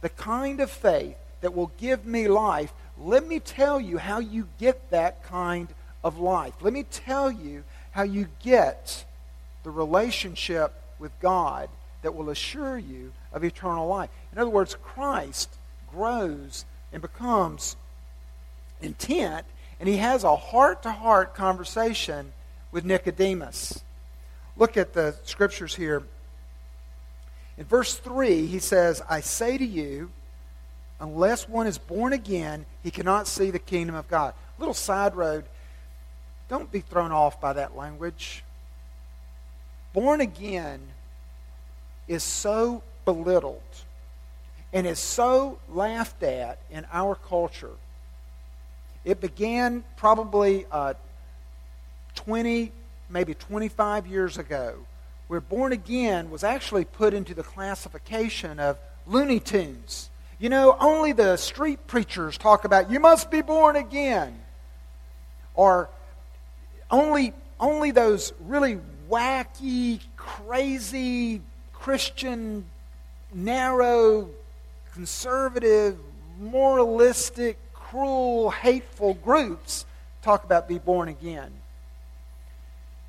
the 0.00 0.08
kind 0.08 0.60
of 0.60 0.70
faith 0.70 1.16
that 1.40 1.54
will 1.54 1.72
give 1.78 2.06
me 2.06 2.28
life? 2.28 2.72
Let 2.98 3.26
me 3.26 3.40
tell 3.40 3.80
you 3.80 3.98
how 3.98 4.20
you 4.20 4.48
get 4.58 4.90
that 4.90 5.24
kind 5.24 5.68
of 6.04 6.18
life. 6.18 6.54
Let 6.60 6.72
me 6.72 6.84
tell 6.84 7.30
you 7.30 7.64
how 7.90 8.04
you 8.04 8.28
get 8.42 9.05
the 9.66 9.72
relationship 9.72 10.72
with 11.00 11.10
God 11.18 11.68
that 12.02 12.14
will 12.14 12.30
assure 12.30 12.78
you 12.78 13.12
of 13.32 13.42
eternal 13.42 13.88
life. 13.88 14.10
In 14.30 14.38
other 14.38 14.48
words, 14.48 14.76
Christ 14.80 15.50
grows 15.90 16.64
and 16.92 17.02
becomes 17.02 17.74
intent, 18.80 19.44
and 19.80 19.88
he 19.88 19.96
has 19.96 20.22
a 20.22 20.36
heart 20.36 20.84
to 20.84 20.92
heart 20.92 21.34
conversation 21.34 22.32
with 22.70 22.84
Nicodemus. 22.84 23.82
Look 24.56 24.76
at 24.76 24.92
the 24.92 25.16
scriptures 25.24 25.74
here. 25.74 26.04
In 27.58 27.64
verse 27.64 27.96
3, 27.96 28.46
he 28.46 28.60
says, 28.60 29.02
I 29.10 29.18
say 29.18 29.58
to 29.58 29.66
you, 29.66 30.12
unless 31.00 31.48
one 31.48 31.66
is 31.66 31.76
born 31.76 32.12
again, 32.12 32.66
he 32.84 32.92
cannot 32.92 33.26
see 33.26 33.50
the 33.50 33.58
kingdom 33.58 33.96
of 33.96 34.06
God. 34.06 34.32
Little 34.60 34.74
side 34.74 35.16
road. 35.16 35.44
Don't 36.48 36.70
be 36.70 36.82
thrown 36.82 37.10
off 37.10 37.40
by 37.40 37.54
that 37.54 37.76
language. 37.76 38.44
Born 39.96 40.20
again 40.20 40.78
is 42.06 42.22
so 42.22 42.82
belittled 43.06 43.62
and 44.70 44.86
is 44.86 44.98
so 44.98 45.58
laughed 45.70 46.22
at 46.22 46.58
in 46.70 46.86
our 46.92 47.14
culture. 47.14 47.72
It 49.06 49.22
began 49.22 49.84
probably 49.96 50.66
uh, 50.70 50.92
20, 52.14 52.72
maybe 53.08 53.32
25 53.32 54.06
years 54.06 54.36
ago, 54.36 54.74
where 55.28 55.40
born 55.40 55.72
again 55.72 56.30
was 56.30 56.44
actually 56.44 56.84
put 56.84 57.14
into 57.14 57.32
the 57.32 57.42
classification 57.42 58.60
of 58.60 58.78
Looney 59.06 59.40
Tunes. 59.40 60.10
You 60.38 60.50
know, 60.50 60.76
only 60.78 61.12
the 61.12 61.38
street 61.38 61.86
preachers 61.86 62.36
talk 62.36 62.66
about 62.66 62.90
you 62.90 63.00
must 63.00 63.30
be 63.30 63.40
born 63.40 63.76
again. 63.76 64.42
Or 65.54 65.88
only 66.90 67.32
only 67.58 67.92
those 67.92 68.34
really 68.40 68.78
wacky, 69.08 70.00
crazy 70.16 71.40
Christian 71.72 72.64
narrow 73.32 74.28
conservative, 74.92 75.98
moralistic 76.40 77.58
cruel, 77.72 78.50
hateful 78.50 79.14
groups 79.14 79.84
talk 80.22 80.44
about 80.44 80.68
be 80.68 80.78
born 80.78 81.08
again. 81.08 81.52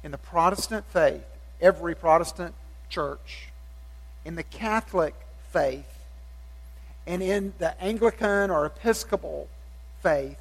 In 0.04 0.12
the 0.12 0.18
Protestant 0.18 0.86
faith, 0.86 1.24
every 1.60 1.96
Protestant 1.96 2.54
church, 2.90 3.50
in 4.24 4.36
the 4.36 4.44
Catholic 4.44 5.16
faith, 5.52 5.86
and 7.08 7.24
in 7.24 7.54
the 7.58 7.82
Anglican 7.82 8.52
or 8.52 8.66
Episcopal 8.66 9.48
faith, 10.04 10.38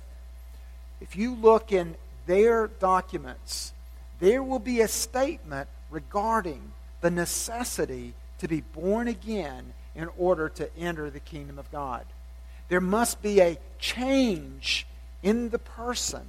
if 1.01 1.17
you 1.17 1.35
look 1.35 1.73
in 1.73 1.95
their 2.27 2.67
documents, 2.67 3.73
there 4.21 4.43
will 4.43 4.59
be 4.59 4.81
a 4.81 4.89
statement 4.89 5.69
regarding 5.91 6.73
the 7.01 7.11
necessity 7.11 8.15
to 8.39 8.49
be 8.49 8.61
born 8.61 9.09
again 9.09 9.73
in 9.95 10.09
order 10.19 10.49
to 10.49 10.77
enter 10.77 11.11
the 11.11 11.21
kingdom 11.21 11.59
of 11.59 11.71
God. 11.71 12.05
There 12.69 12.81
must 12.81 13.23
be 13.23 13.41
a 13.41 13.59
change 13.79 14.87
in 15.23 15.51
the 15.51 15.59
person 15.59 16.23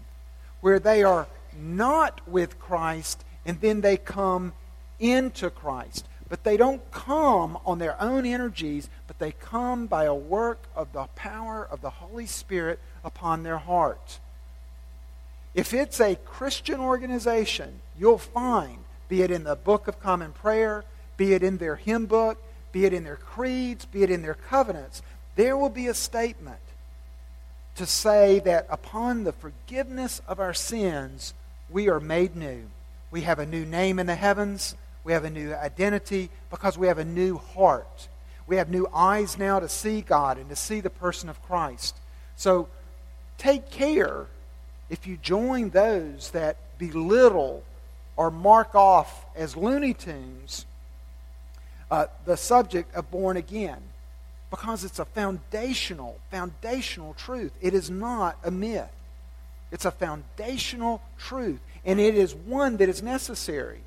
where 0.61 0.79
they 0.79 1.03
are 1.03 1.27
not 1.59 2.27
with 2.27 2.59
Christ 2.59 3.23
and 3.45 3.59
then 3.61 3.81
they 3.81 3.97
come 3.97 4.53
into 4.99 5.49
Christ. 5.49 6.05
But 6.29 6.43
they 6.43 6.57
don't 6.57 6.91
come 6.91 7.57
on 7.65 7.79
their 7.79 7.99
own 8.01 8.25
energies, 8.25 8.89
but 9.07 9.17
they 9.17 9.31
come 9.31 9.87
by 9.87 10.03
a 10.03 10.13
work 10.13 10.63
of 10.75 10.91
the 10.91 11.05
power 11.15 11.65
of 11.65 11.81
the 11.81 11.89
Holy 11.89 12.25
Spirit 12.25 12.79
upon 13.03 13.43
their 13.43 13.57
heart. 13.57 14.19
If 15.57 15.73
it's 15.73 15.99
a 15.99 16.15
Christian 16.15 16.79
organization, 16.79 17.81
you'll 17.97 18.19
find, 18.19 18.77
be 19.09 19.23
it 19.23 19.31
in 19.31 19.43
the 19.43 19.55
Book 19.55 19.87
of 19.87 19.99
Common 19.99 20.31
Prayer, 20.31 20.83
be 21.17 21.33
it 21.33 21.41
in 21.41 21.57
their 21.57 21.77
hymn 21.77 22.05
book, 22.05 22.37
be 22.71 22.85
it 22.85 22.93
in 22.93 23.03
their 23.03 23.15
creeds, 23.15 23.83
be 23.85 24.03
it 24.03 24.11
in 24.11 24.21
their 24.21 24.35
covenants, 24.35 25.01
there 25.35 25.57
will 25.57 25.71
be 25.71 25.87
a 25.87 25.95
statement 25.95 26.59
to 27.73 27.87
say 27.87 28.37
that 28.41 28.67
upon 28.69 29.23
the 29.23 29.31
forgiveness 29.31 30.21
of 30.27 30.39
our 30.39 30.53
sins, 30.53 31.33
we 31.71 31.89
are 31.89 31.99
made 31.99 32.35
new. 32.35 32.69
We 33.09 33.21
have 33.21 33.39
a 33.39 33.45
new 33.45 33.65
name 33.65 33.97
in 33.97 34.05
the 34.05 34.13
heavens. 34.13 34.75
We 35.03 35.13
have 35.13 35.23
a 35.23 35.29
new 35.31 35.55
identity 35.55 36.29
because 36.51 36.77
we 36.77 36.85
have 36.85 36.99
a 36.99 37.05
new 37.05 37.39
heart. 37.39 38.07
We 38.45 38.57
have 38.57 38.69
new 38.69 38.87
eyes 38.93 39.39
now 39.39 39.59
to 39.59 39.69
see 39.69 40.01
God 40.01 40.37
and 40.37 40.49
to 40.49 40.55
see 40.55 40.81
the 40.81 40.91
person 40.91 41.29
of 41.29 41.41
Christ. 41.41 41.95
So 42.35 42.67
take 43.39 43.71
care 43.71 44.27
if 44.89 45.05
you 45.07 45.17
join 45.17 45.69
those 45.69 46.31
that 46.31 46.57
belittle 46.77 47.63
or 48.15 48.31
mark 48.31 48.75
off 48.75 49.25
as 49.35 49.55
Looney 49.55 49.93
Tunes 49.93 50.65
uh, 51.89 52.07
the 52.25 52.37
subject 52.37 52.93
of 52.95 53.09
born 53.11 53.37
again 53.37 53.81
because 54.49 54.83
it's 54.83 54.99
a 54.99 55.05
foundational, 55.05 56.19
foundational 56.31 57.13
truth. 57.13 57.51
It 57.61 57.73
is 57.73 57.89
not 57.89 58.37
a 58.43 58.51
myth. 58.51 58.89
It's 59.71 59.85
a 59.85 59.91
foundational 59.91 61.01
truth, 61.17 61.59
and 61.83 61.99
it 61.99 62.15
is 62.15 62.33
one 62.33 62.77
that 62.77 62.87
is 62.87 63.03
necessary. 63.03 63.81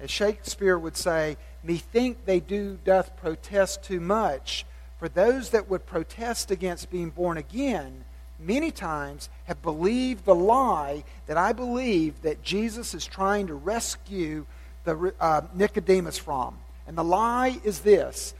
As 0.00 0.10
Shakespeare 0.10 0.78
would 0.78 0.96
say, 0.96 1.36
Methink 1.66 2.16
they 2.24 2.40
do 2.40 2.78
doth 2.84 3.14
protest 3.18 3.82
too 3.82 4.00
much. 4.00 4.64
For 4.98 5.08
those 5.08 5.50
that 5.50 5.68
would 5.68 5.84
protest 5.84 6.50
against 6.50 6.90
being 6.90 7.10
born 7.10 7.36
again, 7.36 8.04
many 8.40 8.70
times 8.70 9.28
have 9.44 9.62
believed 9.62 10.24
the 10.24 10.34
lie 10.34 11.04
that 11.26 11.36
I 11.36 11.52
believe 11.52 12.22
that 12.22 12.42
Jesus 12.42 12.94
is 12.94 13.06
trying 13.06 13.46
to 13.48 13.54
rescue 13.54 14.46
the 14.84 15.14
uh, 15.20 15.42
Nicodemus 15.54 16.18
from. 16.18 16.56
And 16.86 16.96
the 16.96 17.04
lie 17.04 17.58
is 17.64 17.80
this 17.80 18.34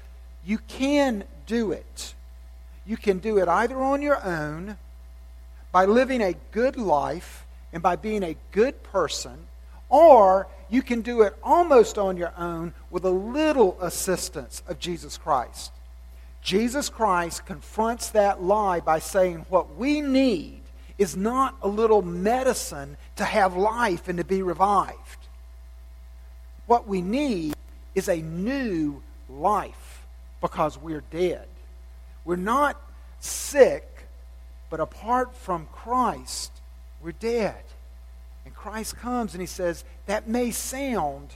you 0.45 0.59
can 0.69 1.25
do 1.47 1.73
it. 1.73 2.15
You 2.87 2.97
can 2.97 3.19
do 3.19 3.39
it 3.39 3.49
either 3.49 3.81
on 3.81 4.03
your 4.03 4.25
own, 4.25 4.77
by 5.71 5.85
living 5.85 6.23
a 6.23 6.35
good 6.51 6.77
life, 6.77 7.45
and 7.73 7.83
by 7.83 7.97
being 7.97 8.23
a 8.23 8.37
good 8.51 8.83
person, 8.83 9.47
or 9.89 10.49
you 10.69 10.83
can 10.83 11.03
do 11.03 11.23
it 11.23 11.35
almost 11.43 11.99
on 11.99 12.17
your 12.17 12.33
own 12.37 12.73
with 12.91 13.05
a 13.05 13.11
little 13.11 13.77
assistance 13.81 14.63
of 14.67 14.79
Jesus 14.79 15.17
Christ. 15.19 15.73
Jesus 16.43 16.89
Christ 16.89 17.47
confronts 17.47 18.11
that 18.11 18.43
lie 18.43 18.81
by 18.81 18.99
saying 18.99 19.47
what 19.49 19.77
we 19.77 20.01
need 20.01 20.61
is 20.99 21.17
not 21.17 21.57
a 21.63 21.69
little 21.69 22.03
medicine 22.03 22.97
to 23.17 23.25
have 23.25 23.57
life 23.57 24.09
and 24.09 24.19
to 24.19 24.25
be 24.25 24.43
revived. 24.43 24.97
What 26.67 26.87
we 26.87 27.03
need 27.03 27.55
is 27.95 28.09
a 28.09 28.17
new 28.17 29.03
life 29.29 30.05
because 30.41 30.79
we're 30.79 31.03
dead. 31.11 31.47
We're 32.25 32.37
not 32.37 32.81
sick, 33.21 33.87
but 34.69 34.81
apart 34.81 35.35
from 35.35 35.69
Christ, 35.73 36.53
we're 37.03 37.13
dead. 37.13 37.63
And 38.45 38.55
Christ 38.55 38.97
comes 38.97 39.33
and 39.33 39.41
he 39.41 39.47
says, 39.47 39.85
that 40.07 40.29
may 40.29 40.51
sound 40.51 41.31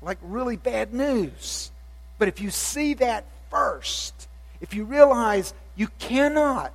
like 0.00 0.18
really 0.22 0.56
bad 0.56 0.94
news. 0.94 1.70
But 2.18 2.28
if 2.28 2.40
you 2.40 2.50
see 2.50 2.94
that 2.94 3.24
first, 3.50 4.27
if 4.60 4.74
you 4.74 4.84
realize 4.84 5.54
you 5.76 5.88
cannot, 5.98 6.72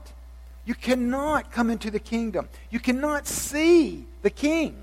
you 0.65 0.74
cannot 0.74 1.52
come 1.52 1.69
into 1.69 1.91
the 1.91 2.00
kingdom, 2.00 2.50
you 2.69 2.80
cannot 2.80 3.28
see 3.28 4.06
the 4.22 4.30
king 4.30 4.76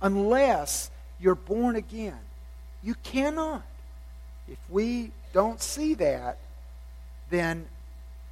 unless 0.00 0.90
you're 1.20 1.34
born 1.34 1.76
again. 1.76 2.18
You 2.82 2.94
cannot. 3.02 3.62
If 4.48 4.58
we 4.68 5.12
don't 5.32 5.62
see 5.62 5.94
that, 5.94 6.38
then 7.30 7.66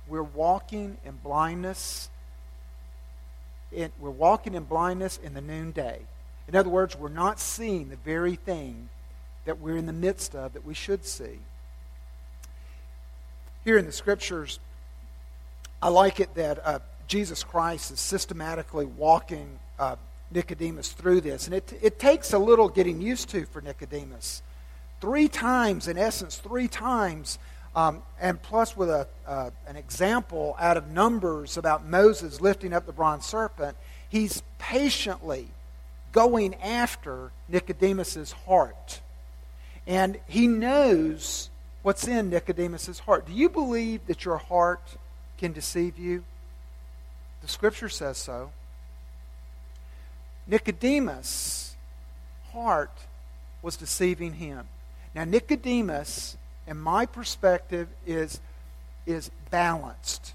we're 0.08 0.22
walking 0.22 0.96
in 1.04 1.16
blindness. 1.22 2.10
In, 3.72 3.92
we're 4.00 4.10
walking 4.10 4.54
in 4.54 4.64
blindness 4.64 5.18
in 5.22 5.34
the 5.34 5.40
noonday. 5.40 6.00
In 6.48 6.56
other 6.56 6.68
words, 6.68 6.98
we're 6.98 7.08
not 7.08 7.38
seeing 7.38 7.88
the 7.88 7.96
very 7.96 8.34
thing 8.34 8.88
that 9.44 9.60
we're 9.60 9.76
in 9.76 9.86
the 9.86 9.92
midst 9.92 10.34
of 10.34 10.52
that 10.52 10.66
we 10.66 10.74
should 10.74 11.06
see. 11.06 11.38
Here 13.64 13.76
in 13.76 13.84
the 13.84 13.92
scriptures, 13.92 14.58
I 15.82 15.88
like 15.88 16.20
it 16.20 16.34
that 16.34 16.60
uh, 16.64 16.78
Jesus 17.08 17.44
Christ 17.44 17.90
is 17.90 18.00
systematically 18.00 18.86
walking 18.86 19.58
uh, 19.78 19.96
Nicodemus 20.30 20.92
through 20.92 21.20
this. 21.20 21.46
And 21.46 21.54
it, 21.54 21.78
it 21.82 21.98
takes 21.98 22.32
a 22.32 22.38
little 22.38 22.68
getting 22.68 23.00
used 23.00 23.28
to 23.30 23.44
for 23.46 23.60
Nicodemus. 23.60 24.42
Three 25.00 25.28
times, 25.28 25.88
in 25.88 25.98
essence, 25.98 26.36
three 26.36 26.68
times, 26.68 27.38
um, 27.74 28.02
and 28.20 28.40
plus 28.40 28.76
with 28.76 28.90
a, 28.90 29.06
uh, 29.26 29.50
an 29.66 29.76
example 29.76 30.56
out 30.58 30.76
of 30.76 30.88
Numbers 30.88 31.56
about 31.56 31.86
Moses 31.86 32.40
lifting 32.40 32.72
up 32.72 32.86
the 32.86 32.92
bronze 32.92 33.26
serpent, 33.26 33.76
he's 34.08 34.42
patiently 34.58 35.48
going 36.12 36.54
after 36.56 37.30
Nicodemus's 37.48 38.32
heart. 38.32 39.00
And 39.86 40.18
he 40.28 40.46
knows 40.46 41.50
what's 41.82 42.06
in 42.06 42.30
Nicodemus's 42.30 43.00
heart. 43.00 43.26
Do 43.26 43.32
you 43.32 43.48
believe 43.48 44.06
that 44.06 44.24
your 44.24 44.38
heart 44.38 44.82
can 45.38 45.52
deceive 45.52 45.98
you? 45.98 46.24
The 47.42 47.48
scripture 47.48 47.88
says 47.88 48.18
so. 48.18 48.50
Nicodemus' 50.46 51.76
heart 52.52 52.92
was 53.62 53.76
deceiving 53.76 54.34
him. 54.34 54.66
Now, 55.14 55.24
Nicodemus, 55.24 56.36
in 56.66 56.76
my 56.76 57.06
perspective, 57.06 57.88
is, 58.06 58.40
is 59.06 59.30
balanced. 59.50 60.34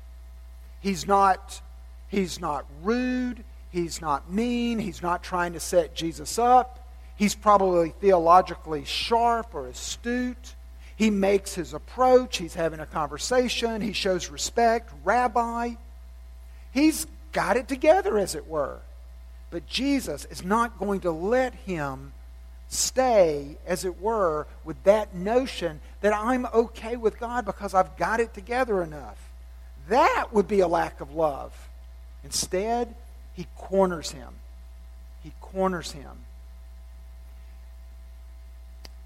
He's 0.80 1.08
not, 1.08 1.62
he's 2.08 2.40
not 2.40 2.66
rude. 2.84 3.44
He's 3.72 4.02
not 4.02 4.32
mean. 4.32 4.80
He's 4.80 5.02
not 5.02 5.24
trying 5.24 5.54
to 5.54 5.60
set 5.60 5.96
Jesus 5.96 6.40
up. 6.40 6.80
He's 7.18 7.36
probably 7.36 7.90
theologically 7.90 8.86
sharp 8.86 9.54
or 9.54 9.68
astute. 9.68 10.56
He 10.96 11.10
makes 11.10 11.54
his 11.54 11.74
approach. 11.74 12.38
He's 12.38 12.54
having 12.54 12.80
a 12.80 12.86
conversation. 12.86 13.82
He 13.82 13.94
shows 13.94 14.30
respect. 14.30 14.92
Rabbi. 15.04 15.76
He's 16.72 17.08
got 17.32 17.58
it 17.58 17.68
together, 17.68 18.18
as 18.18 18.36
it 18.36 18.48
were. 18.48 18.80
But 19.50 19.68
Jesus 19.68 20.26
is 20.26 20.44
not 20.44 20.80
going 20.80 21.02
to 21.02 21.12
let 21.12 21.54
him 21.54 22.14
stay, 22.70 23.58
as 23.66 23.86
it 23.86 24.02
were, 24.02 24.48
with 24.64 24.82
that 24.84 25.14
notion 25.14 25.80
that 26.02 26.14
I'm 26.14 26.46
okay 26.48 26.96
with 26.96 27.20
God 27.20 27.46
because 27.46 27.74
I've 27.74 27.96
got 27.98 28.20
it 28.20 28.34
together 28.34 28.82
enough. 28.82 29.18
That 29.90 30.28
would 30.32 30.48
be 30.48 30.62
a 30.62 30.68
lack 30.68 31.02
of 31.02 31.14
love. 31.14 31.54
Instead, 32.24 32.96
he 33.34 33.48
corners 33.56 34.12
him. 34.12 34.34
He 35.24 35.32
corners 35.42 35.92
him. 35.92 36.12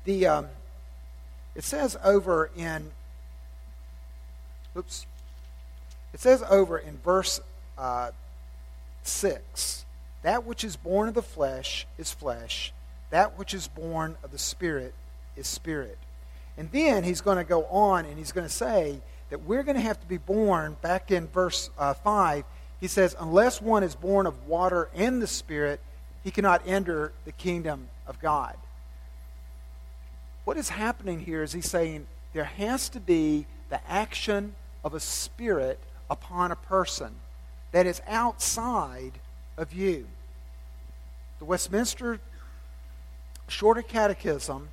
The, 0.05 0.27
um, 0.27 0.47
it 1.59 1.65
says 1.65 1.97
over 2.03 2.49
in, 2.55 2.89
oops, 4.75 5.05
it 6.13 6.19
says 6.21 6.41
over 6.49 6.77
in 6.77 6.97
verse 6.97 7.41
uh, 7.77 8.11
6 9.03 9.85
that 10.21 10.45
which 10.45 10.63
is 10.63 10.75
born 10.75 11.09
of 11.09 11.13
the 11.13 11.21
flesh 11.21 11.85
is 11.97 12.11
flesh 12.11 12.73
that 13.09 13.37
which 13.37 13.53
is 13.53 13.67
born 13.67 14.15
of 14.23 14.31
the 14.31 14.37
Spirit 14.37 14.93
is 15.35 15.47
spirit. 15.47 15.97
And 16.57 16.71
then 16.71 17.03
he's 17.03 17.19
going 17.19 17.37
to 17.37 17.43
go 17.43 17.65
on 17.65 18.05
and 18.05 18.17
he's 18.17 18.31
going 18.31 18.47
to 18.47 18.53
say 18.53 19.01
that 19.29 19.43
we're 19.43 19.63
going 19.63 19.75
to 19.75 19.81
have 19.81 19.99
to 19.99 20.07
be 20.07 20.17
born, 20.17 20.77
back 20.81 21.11
in 21.11 21.27
verse 21.27 21.69
uh, 21.77 21.93
5, 21.93 22.45
he 22.79 22.87
says, 22.87 23.17
unless 23.19 23.61
one 23.61 23.83
is 23.83 23.95
born 23.95 24.27
of 24.27 24.47
water 24.47 24.87
and 24.95 25.21
the 25.21 25.27
Spirit, 25.27 25.81
he 26.23 26.31
cannot 26.31 26.61
enter 26.65 27.11
the 27.25 27.33
kingdom 27.33 27.89
of 28.07 28.17
God. 28.21 28.55
What 30.45 30.57
is 30.57 30.69
happening 30.69 31.19
here 31.19 31.43
is 31.43 31.53
he's 31.53 31.69
saying 31.69 32.07
there 32.33 32.43
has 32.43 32.89
to 32.89 32.99
be 32.99 33.45
the 33.69 33.79
action 33.89 34.55
of 34.83 34.93
a 34.93 34.99
spirit 34.99 35.79
upon 36.09 36.51
a 36.51 36.55
person 36.55 37.15
that 37.71 37.85
is 37.85 38.01
outside 38.07 39.13
of 39.57 39.73
you. 39.73 40.07
The 41.39 41.45
Westminster 41.45 42.19
Shorter 43.47 43.81
Catechism, 43.81 44.69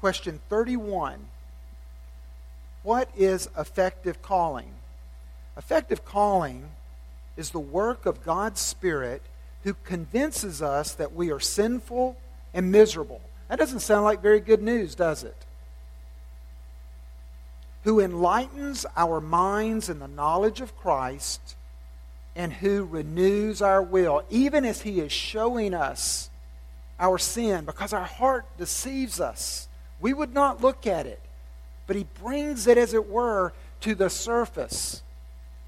question 0.00 0.40
31 0.48 1.26
What 2.82 3.08
is 3.16 3.48
effective 3.56 4.22
calling? 4.22 4.70
Effective 5.56 6.04
calling 6.04 6.70
is 7.36 7.50
the 7.50 7.58
work 7.58 8.06
of 8.06 8.24
God's 8.24 8.60
Spirit 8.60 9.22
who 9.64 9.74
convinces 9.84 10.62
us 10.62 10.94
that 10.94 11.14
we 11.14 11.30
are 11.30 11.40
sinful 11.40 12.16
and 12.54 12.70
miserable. 12.70 13.20
That 13.48 13.58
doesn't 13.58 13.80
sound 13.80 14.04
like 14.04 14.22
very 14.22 14.40
good 14.40 14.62
news, 14.62 14.94
does 14.94 15.24
it? 15.24 15.36
Who 17.84 18.00
enlightens 18.00 18.84
our 18.96 19.20
minds 19.20 19.88
in 19.88 19.98
the 19.98 20.08
knowledge 20.08 20.60
of 20.60 20.76
Christ 20.76 21.56
and 22.36 22.52
who 22.52 22.84
renews 22.84 23.62
our 23.62 23.82
will, 23.82 24.22
even 24.30 24.64
as 24.64 24.82
He 24.82 25.00
is 25.00 25.10
showing 25.10 25.74
us 25.74 26.30
our 27.00 27.18
sin, 27.18 27.64
because 27.64 27.92
our 27.92 28.04
heart 28.04 28.44
deceives 28.58 29.20
us. 29.20 29.68
We 30.00 30.12
would 30.12 30.34
not 30.34 30.60
look 30.60 30.86
at 30.86 31.06
it, 31.06 31.20
but 31.86 31.96
He 31.96 32.06
brings 32.22 32.66
it, 32.66 32.76
as 32.78 32.92
it 32.94 33.08
were, 33.08 33.52
to 33.80 33.94
the 33.94 34.10
surface. 34.10 35.02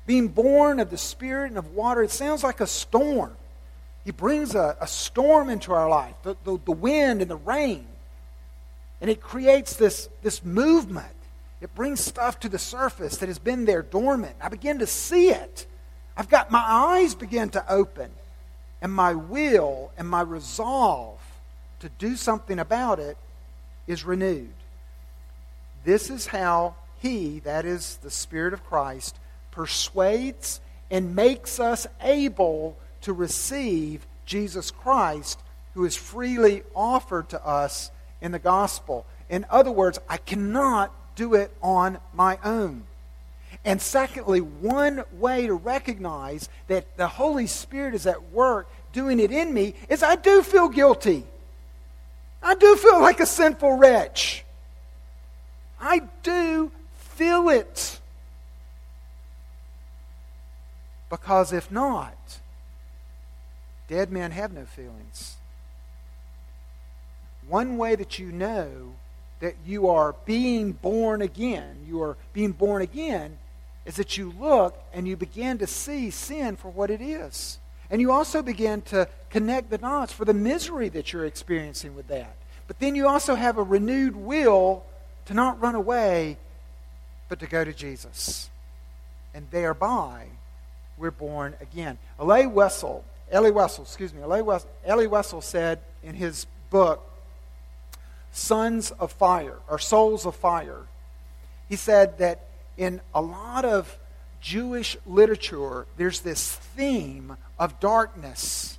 Being 0.07 0.29
born 0.29 0.81
of 0.81 0.91
the 0.91 0.99
Spirit 0.99 1.49
and 1.49 1.59
of 1.59 1.73
water, 1.73 2.03
it 2.03 2.11
sounds 2.11 2.45
like 2.45 2.61
a 2.61 2.67
storm. 2.67 3.37
He 4.05 4.13
brings 4.13 4.55
a, 4.55 4.77
a 4.81 4.87
storm 4.87 5.51
into 5.51 5.73
our 5.73 5.89
life, 5.89 6.15
the, 6.23 6.37
the, 6.45 6.59
the 6.65 6.73
wind 6.73 7.21
and 7.23 7.31
the 7.31 7.37
rain. 7.37 7.87
And 9.01 9.11
it 9.11 9.21
creates 9.21 9.77
this, 9.77 10.09
this 10.23 10.45
movement. 10.45 11.07
It 11.61 11.75
brings 11.75 12.01
stuff 12.01 12.41
to 12.41 12.49
the 12.49 12.59
surface 12.59 13.19
that 13.19 13.29
has 13.29 13.39
been 13.39 13.67
there 13.67 13.83
dormant. 13.83 14.37
I 14.41 14.49
begin 14.49 14.79
to 14.79 14.87
see 14.87 15.31
it. 15.31 15.67
I've 16.17 16.29
got 16.29 16.51
my 16.51 16.63
eyes 16.65 17.15
begin 17.15 17.51
to 17.51 17.73
open. 17.73 18.11
And 18.83 18.93
my 18.93 19.15
will 19.15 19.93
and 19.99 20.09
my 20.09 20.23
resolve 20.23 21.21
to 21.81 21.91
do 21.99 22.17
something 22.17 22.59
about 22.59 22.99
it 22.99 23.19
is 23.87 24.05
renewed. 24.05 24.53
This 25.85 26.09
is 26.11 26.27
how 26.27 26.77
He, 27.01 27.41
that 27.41 27.65
is 27.67 27.97
the 28.03 28.11
Spirit 28.11 28.55
of 28.55 28.65
Christ, 28.65 29.19
persuades 29.51 30.61
and 30.91 31.15
makes 31.15 31.61
us 31.61 31.87
able 32.01 32.77
to 33.03 33.13
receive 33.13 34.07
Jesus 34.27 34.71
Christ, 34.71 35.39
who 35.75 35.85
is 35.85 35.97
freely 35.97 36.63
offered 36.75 37.29
to 37.31 37.47
us 37.47 37.91
in 38.21 38.33
the 38.33 38.39
gospel. 38.39 39.07
In 39.29 39.47
other 39.51 39.71
words, 39.71 39.99
I 40.09 40.17
cannot 40.17 40.93
do 41.17 41.35
it 41.35 41.55
on 41.63 41.99
my 42.13 42.39
own. 42.45 42.85
And 43.65 43.81
secondly, 43.81 44.41
one 44.41 45.05
way 45.13 45.47
to 45.47 45.55
recognize 45.55 46.49
that 46.69 46.97
the 46.97 47.09
Holy 47.09 47.47
Spirit 47.47 47.95
is 47.95 48.07
at 48.07 48.31
work 48.33 48.69
doing 48.93 49.21
it 49.21 49.31
in 49.31 49.53
me 49.53 49.75
is 49.89 50.03
I 50.03 50.17
do 50.17 50.43
feel 50.43 50.69
guilty. 50.69 51.25
I 52.43 52.55
do 52.55 52.77
feel 52.77 53.01
like 53.01 53.21
a 53.21 53.27
sinful 53.27 53.77
wretch. 53.77 54.45
I 55.81 56.03
do 56.23 56.73
feel 56.95 57.49
it. 57.51 58.01
Because 61.11 61.53
if 61.53 61.71
not, 61.71 62.40
dead 63.91 64.13
men 64.13 64.31
have 64.31 64.53
no 64.53 64.65
feelings. 64.65 65.37
One 67.49 67.77
way 67.77 67.97
that 67.97 68.21
you 68.21 68.31
know 68.31 68.95
that 69.41 69.57
you 69.67 69.89
are 69.89 70.15
being 70.25 70.73
born 70.73 71.21
again, 71.21 71.85
you 71.87 72.01
are 72.03 72.17
being 72.33 72.53
born 72.53 72.83
again, 72.83 73.37
is 73.85 73.97
that 73.97 74.17
you 74.17 74.33
look 74.39 74.81
and 74.95 75.09
you 75.09 75.17
begin 75.17 75.59
to 75.59 75.67
see 75.67 76.11
sin 76.11 76.55
for 76.55 76.71
what 76.71 76.91
it 76.91 77.01
is. 77.01 77.59
And 77.91 78.01
you 78.01 78.13
also 78.13 78.43
begin 78.43 78.83
to 78.83 79.09
connect 79.31 79.71
the 79.71 79.79
dots 79.79 80.13
for 80.13 80.25
the 80.25 80.35
misery 80.35 80.89
that 80.91 81.13
you're 81.13 81.27
experiencing 81.27 81.97
with 81.97 82.07
that. 82.09 82.37
But 82.69 82.79
then 82.79 82.95
you 82.95 83.09
also 83.09 83.35
have 83.35 83.59
a 83.59 83.63
renewed 83.65 84.15
will 84.15 84.85
to 85.25 85.35
not 85.35 85.61
run 85.61 85.75
away, 85.75 86.37
but 87.29 87.41
to 87.41 87.49
go 87.49 87.65
to 87.65 87.73
Jesus. 87.73 88.49
And 89.35 89.51
thereby, 89.51 90.27
we're 90.97 91.11
born 91.11 91.55
again. 91.61 91.99
Elie 92.21 92.45
Wiesel, 92.45 93.03
Elie 93.31 93.51
Wessel, 93.51 93.85
excuse 93.85 94.13
me, 94.13 94.23
Elie 94.23 94.43
Wiesel, 94.43 94.67
Elie 94.85 95.07
Wiesel 95.07 95.43
said 95.43 95.81
in 96.03 96.15
his 96.15 96.47
book, 96.71 97.07
Sons 98.33 98.91
of 98.93 99.13
Fire, 99.13 99.57
or 99.69 99.79
Souls 99.79 100.27
of 100.27 100.35
Fire, 100.35 100.87
he 101.69 101.77
said 101.77 102.19
that 102.19 102.47
in 102.77 103.01
a 103.15 103.21
lot 103.21 103.65
of 103.65 103.99
Jewish 104.41 104.97
literature, 105.07 105.87
there's 105.97 106.21
this 106.21 106.55
theme 106.55 107.37
of 107.59 107.79
darkness 107.81 108.79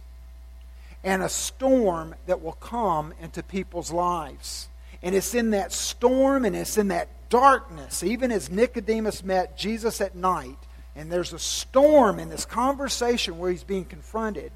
and 1.03 1.23
a 1.23 1.29
storm 1.29 2.15
that 2.25 2.41
will 2.41 2.53
come 2.53 3.13
into 3.21 3.41
people's 3.43 3.91
lives. 3.91 4.67
And 5.01 5.15
it's 5.15 5.33
in 5.33 5.51
that 5.51 5.71
storm 5.71 6.45
and 6.45 6.55
it's 6.55 6.77
in 6.77 6.89
that 6.89 7.07
darkness, 7.29 8.03
even 8.03 8.31
as 8.31 8.51
Nicodemus 8.51 9.23
met 9.23 9.57
Jesus 9.57 10.01
at 10.01 10.15
night, 10.15 10.57
and 10.95 11.11
there's 11.11 11.33
a 11.33 11.39
storm 11.39 12.19
in 12.19 12.29
this 12.29 12.45
conversation 12.45 13.37
where 13.37 13.51
he's 13.51 13.63
being 13.63 13.85
confronted. 13.85 14.51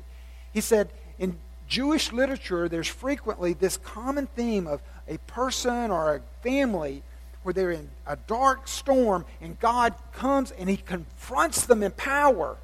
He 0.54 0.62
said, 0.62 0.89
in 1.17 1.38
Jewish 1.67 2.12
literature, 2.12 2.67
there's 2.67 2.88
frequently 2.88 3.54
this 3.54 3.78
common 3.78 4.28
theme 4.28 4.67
of 4.67 4.82
a 5.08 5.17
person 5.19 5.91
or 5.91 6.15
a 6.15 6.21
family 6.43 7.04
where 7.43 7.54
they're 7.54 7.71
in 7.71 7.89
a 8.08 8.15
dark 8.15 8.67
storm 8.67 9.26
and 9.39 9.60
God 9.60 9.93
comes 10.13 10.52
and 10.52 10.69
he 10.69 10.78
confronts 10.78 11.65
them 11.65 11.84
in 11.84 11.91
power. 11.91 12.58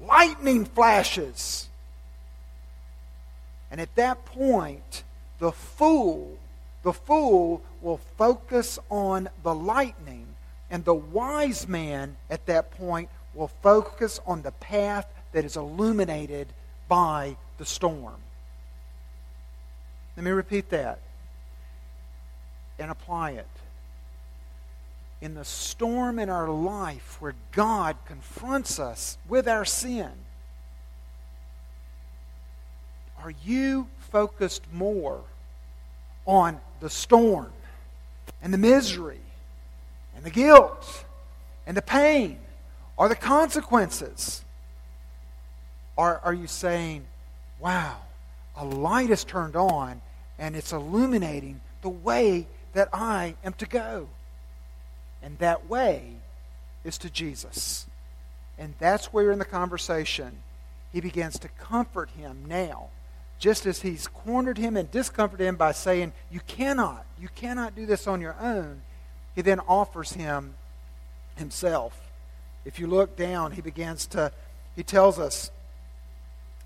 Lightning 0.00 0.64
flashes. 0.64 1.68
And 3.70 3.80
at 3.80 3.94
that 3.96 4.24
point, 4.26 5.02
the 5.38 5.50
fool, 5.50 6.38
the 6.82 6.92
fool 6.92 7.62
will 7.80 8.00
focus 8.16 8.78
on 8.90 9.28
the 9.42 9.54
lightning, 9.54 10.21
and 10.72 10.86
the 10.86 10.94
wise 10.94 11.68
man 11.68 12.16
at 12.30 12.46
that 12.46 12.70
point 12.72 13.10
will 13.34 13.48
focus 13.62 14.18
on 14.26 14.40
the 14.40 14.52
path 14.52 15.06
that 15.32 15.44
is 15.44 15.54
illuminated 15.54 16.48
by 16.88 17.36
the 17.58 17.66
storm. 17.66 18.16
Let 20.16 20.24
me 20.24 20.30
repeat 20.30 20.70
that 20.70 20.98
and 22.78 22.90
apply 22.90 23.32
it. 23.32 23.46
In 25.20 25.34
the 25.34 25.44
storm 25.44 26.18
in 26.18 26.30
our 26.30 26.48
life 26.48 27.20
where 27.20 27.34
God 27.52 27.96
confronts 28.06 28.78
us 28.78 29.18
with 29.28 29.46
our 29.46 29.66
sin, 29.66 30.10
are 33.22 33.34
you 33.44 33.88
focused 34.10 34.62
more 34.72 35.20
on 36.24 36.60
the 36.80 36.90
storm 36.90 37.52
and 38.42 38.54
the 38.54 38.58
misery 38.58 39.20
and 40.14 40.24
the 40.24 40.30
guilt 40.30 41.04
and 41.66 41.76
the 41.76 41.82
pain 41.82 42.38
or 42.96 43.08
the 43.08 43.16
consequences? 43.16 44.44
Or 45.96 46.20
are 46.24 46.34
you 46.34 46.46
saying, 46.46 47.04
wow, 47.60 47.98
a 48.56 48.64
light 48.64 49.10
is 49.10 49.24
turned 49.24 49.56
on 49.56 50.00
and 50.38 50.56
it's 50.56 50.72
illuminating 50.72 51.60
the 51.82 51.88
way 51.88 52.46
that 52.72 52.88
I 52.92 53.34
am 53.44 53.52
to 53.54 53.66
go. 53.66 54.08
And 55.22 55.38
that 55.38 55.68
way 55.68 56.14
is 56.84 56.98
to 56.98 57.10
Jesus. 57.10 57.86
And 58.58 58.74
that's 58.78 59.12
where 59.12 59.30
in 59.30 59.38
the 59.38 59.44
conversation 59.44 60.38
he 60.92 61.00
begins 61.00 61.38
to 61.40 61.48
comfort 61.48 62.10
him 62.10 62.44
now. 62.48 62.88
Just 63.38 63.66
as 63.66 63.82
he's 63.82 64.06
cornered 64.06 64.58
him 64.58 64.76
and 64.76 64.90
discomforted 64.90 65.46
him 65.46 65.56
by 65.56 65.72
saying, 65.72 66.12
You 66.30 66.40
cannot, 66.46 67.04
you 67.20 67.28
cannot 67.34 67.74
do 67.74 67.86
this 67.86 68.06
on 68.06 68.20
your 68.20 68.36
own, 68.40 68.82
he 69.34 69.42
then 69.42 69.60
offers 69.60 70.12
him 70.12 70.54
himself. 71.36 71.98
If 72.64 72.78
you 72.78 72.86
look 72.86 73.16
down, 73.16 73.52
he 73.52 73.60
begins 73.60 74.06
to, 74.08 74.32
he 74.76 74.82
tells 74.82 75.18
us 75.18 75.50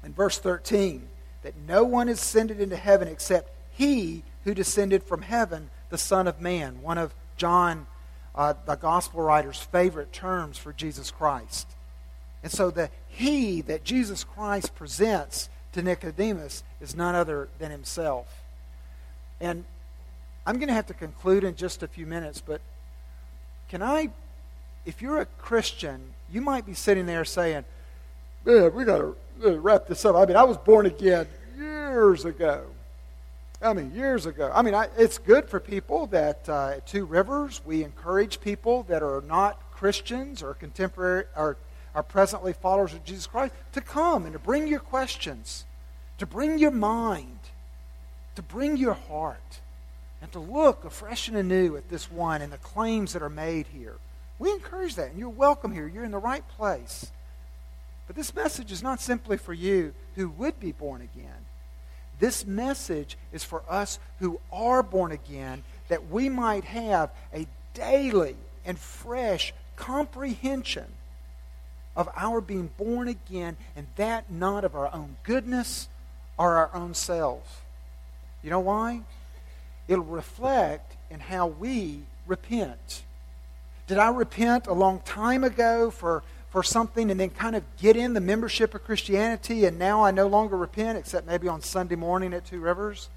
in 0.05 0.13
verse 0.13 0.39
13 0.39 1.09
that 1.43 1.55
no 1.67 1.85
one 1.85 2.09
is 2.09 2.21
ascended 2.21 2.61
into 2.61 2.77
heaven 2.77 3.09
except 3.09 3.51
he 3.71 4.23
who 4.45 4.55
descended 4.55 5.03
from 5.03 5.23
heaven, 5.23 5.71
the 5.91 5.99
Son 5.99 6.27
of 6.27 6.41
Man, 6.41 6.83
one 6.83 6.99
of 6.99 7.15
John, 7.37 7.87
uh, 8.35 8.55
the 8.67 8.77
gospel 8.77 9.23
writer's 9.23 9.61
favorite 9.61 10.13
terms 10.13 10.59
for 10.59 10.73
Jesus 10.73 11.11
Christ. 11.11 11.67
And 12.43 12.53
so 12.53 12.71
the 12.71 12.91
He 13.09 13.61
that 13.63 13.85
Jesus 13.85 14.23
Christ 14.23 14.75
presents 14.75 15.49
to 15.73 15.83
Nicodemus 15.83 16.63
is 16.81 16.95
none 16.95 17.15
other 17.15 17.49
than 17.59 17.71
himself. 17.71 18.43
And 19.41 19.65
I'm 20.47 20.57
going 20.57 20.69
to 20.69 20.75
have 20.75 20.87
to 20.87 20.95
conclude 20.95 21.45
in 21.45 21.57
just 21.57 21.83
a 21.83 21.89
few 21.89 22.07
minutes, 22.07 22.41
but 22.41 22.61
can 23.69 23.83
I, 23.83 24.11
if 24.85 25.03
you're 25.03 25.21
a 25.21 25.27
Christian 25.27 26.15
you 26.31 26.41
might 26.41 26.67
be 26.67 26.75
sitting 26.75 27.07
there 27.07 27.25
saying, 27.25 27.65
Man, 28.45 28.73
we 28.75 28.85
got 28.85 28.99
to 28.99 29.17
wrap 29.59 29.87
this 29.87 30.05
up. 30.05 30.15
I 30.15 30.25
mean, 30.25 30.37
I 30.37 30.45
was 30.45 30.57
born 30.57 30.87
again 30.87 31.27
years 31.59 32.25
ago. 32.25 32.65
I 33.61 33.73
mean, 33.73 33.93
years 33.93 34.27
ago. 34.27 34.53
I 34.55 34.63
mean, 34.63 34.75
I, 34.75 34.89
it's 34.97 35.19
good 35.19 35.49
for 35.49 35.59
people 35.59 36.07
that 36.09 36.49
uh, 36.49 36.75
at 36.77 36.87
Two 36.87 37.07
Rivers, 37.07 37.61
we 37.65 37.83
encourage 37.83 38.41
people 38.41 38.85
that 38.85 39.03
are 39.03 39.23
not 39.27 39.61
Christians 39.73 40.43
or 40.43 40.55
contemporary 40.55 41.25
or 41.37 41.57
are 41.95 42.03
presently 42.03 42.53
followers 42.53 42.93
of 42.93 43.03
Jesus 43.05 43.27
Christ 43.27 43.55
to 43.73 43.81
come 43.81 44.25
and 44.25 44.35
to 44.35 44.39
bring 44.39 44.69
your 44.69 44.81
questions, 44.81 45.65
to 46.19 46.27
bring 46.27 46.59
your 46.59 46.71
mind, 46.71 47.39
to 48.37 48.43
bring 48.43 48.77
your 48.77 48.95
heart, 48.95 49.61
and 50.23 50.33
to 50.33 50.39
look 50.39 50.85
afresh 50.85 51.29
and 51.29 51.37
anew 51.37 51.77
at 51.77 51.89
this 51.89 52.11
one 52.11 52.43
and 52.43 52.53
the 52.53 52.59
claims 52.59 53.13
that 53.13 53.23
are 53.23 53.31
made 53.31 53.67
here. 53.69 53.97
We 54.39 54.51
encourage 54.53 54.97
that, 54.97 55.11
and 55.11 55.19
you're 55.19 55.29
welcome 55.29 55.73
here. 55.73 55.87
You're 55.87 56.05
in 56.05 56.11
the 56.11 56.19
right 56.19 56.47
place. 56.57 57.11
But 58.07 58.17
this 58.17 58.35
message 58.35 58.71
is 58.71 58.83
not 58.83 59.01
simply 59.01 59.37
for 59.37 59.53
you 59.53 59.95
who 60.15 60.29
would 60.29 60.61
be 60.61 60.73
born 60.73 61.03
again. 61.03 61.47
This 62.19 62.47
message 62.47 63.17
is 63.33 63.45
for 63.45 63.63
us 63.69 63.99
who 64.21 64.41
are 64.53 64.83
born 64.83 65.13
again 65.13 65.65
that 65.89 66.09
we 66.09 66.29
might 66.29 66.65
have 66.65 67.11
a 67.33 67.47
daily 67.75 68.37
and 68.65 68.79
fresh 68.79 69.53
comprehension 69.77 70.87
of 71.95 72.09
our 72.17 72.41
being 72.41 72.71
born 72.77 73.09
again, 73.09 73.57
and 73.75 73.87
that 73.97 74.31
not 74.31 74.65
of 74.65 74.75
our 74.75 74.93
own 74.93 75.17
goodness 75.23 75.89
or 76.39 76.57
our 76.57 76.71
own 76.75 76.93
selves. 76.93 77.49
You 78.43 78.51
know 78.51 78.61
why? 78.61 79.01
It'll 79.89 80.05
reflect 80.05 80.97
in 81.11 81.21
how 81.21 81.47
we 81.47 82.01
repent. 82.27 83.03
Did 83.87 83.99
I 83.99 84.09
repent 84.11 84.67
a 84.67 84.73
long 84.73 85.01
time 85.01 85.45
ago 85.45 85.91
for, 85.91 86.25
for 86.51 86.63
something 86.63 87.11
and 87.11 87.21
then 87.21 87.31
kind 87.31 87.55
of 87.55 87.63
get 87.77 87.97
in 87.97 88.15
the 88.15 88.21
membership 88.21 88.75
of 88.75 88.85
Christianity 88.85 89.65
and 89.65 89.79
now 89.79 90.05
I 90.05 90.11
no 90.11 90.27
longer 90.27 90.57
repent 90.57 90.99
except 90.99 91.27
maybe 91.27 91.47
on 91.47 91.61
Sunday 91.61 91.95
morning 91.95 92.35
at 92.35 92.45
Two 92.45 92.61
Rivers? 92.61 93.09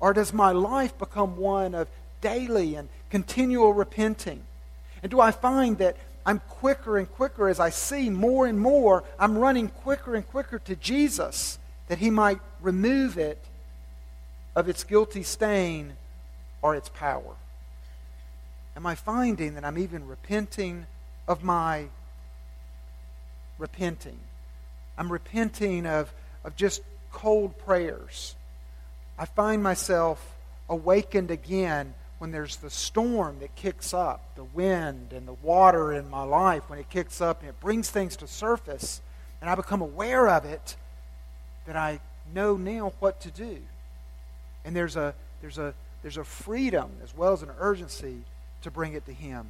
Or 0.00 0.12
does 0.12 0.32
my 0.32 0.52
life 0.52 0.96
become 0.98 1.38
one 1.38 1.74
of 1.74 1.88
daily 2.20 2.74
and 2.74 2.88
continual 3.08 3.72
repenting? 3.72 4.42
And 5.02 5.10
do 5.10 5.20
I 5.20 5.30
find 5.30 5.78
that 5.78 5.96
I'm 6.26 6.40
quicker 6.48 6.98
and 6.98 7.10
quicker 7.10 7.48
as 7.48 7.60
I 7.60 7.70
see 7.70 8.10
more 8.10 8.46
and 8.46 8.58
more, 8.58 9.04
I'm 9.18 9.38
running 9.38 9.68
quicker 9.68 10.14
and 10.14 10.26
quicker 10.26 10.58
to 10.60 10.76
Jesus 10.76 11.58
that 11.88 11.98
he 11.98 12.10
might 12.10 12.40
remove 12.60 13.18
it 13.18 13.38
of 14.54 14.68
its 14.68 14.84
guilty 14.84 15.22
stain 15.22 15.94
or 16.62 16.74
its 16.74 16.88
power? 16.88 17.34
Am 18.76 18.86
I 18.86 18.94
finding 18.94 19.54
that 19.54 19.64
I'm 19.64 19.78
even 19.78 20.06
repenting 20.06 20.86
of 21.28 21.42
my 21.42 21.86
repenting? 23.58 24.18
I'm 24.98 25.10
repenting 25.10 25.86
of, 25.86 26.12
of 26.44 26.56
just 26.56 26.82
cold 27.12 27.56
prayers. 27.58 28.34
I 29.18 29.26
find 29.26 29.62
myself 29.62 30.34
awakened 30.68 31.30
again 31.30 31.94
when 32.18 32.32
there's 32.32 32.56
the 32.56 32.70
storm 32.70 33.38
that 33.40 33.54
kicks 33.54 33.92
up, 33.92 34.34
the 34.34 34.44
wind 34.44 35.12
and 35.12 35.28
the 35.28 35.34
water 35.34 35.92
in 35.92 36.08
my 36.08 36.22
life 36.22 36.68
when 36.68 36.78
it 36.78 36.88
kicks 36.88 37.20
up 37.20 37.40
and 37.40 37.48
it 37.48 37.60
brings 37.60 37.90
things 37.90 38.16
to 38.16 38.26
surface, 38.26 39.00
and 39.40 39.50
I 39.50 39.54
become 39.54 39.82
aware 39.82 40.28
of 40.28 40.44
it, 40.44 40.76
that 41.66 41.76
I 41.76 42.00
know 42.32 42.56
now 42.56 42.92
what 42.98 43.20
to 43.20 43.30
do. 43.30 43.58
And 44.64 44.74
there's 44.74 44.96
a, 44.96 45.14
there's 45.40 45.58
a, 45.58 45.74
there's 46.02 46.16
a 46.16 46.24
freedom 46.24 46.90
as 47.02 47.16
well 47.16 47.32
as 47.32 47.42
an 47.42 47.50
urgency 47.58 48.22
to 48.62 48.70
bring 48.70 48.94
it 48.94 49.06
to 49.06 49.12
Him. 49.12 49.46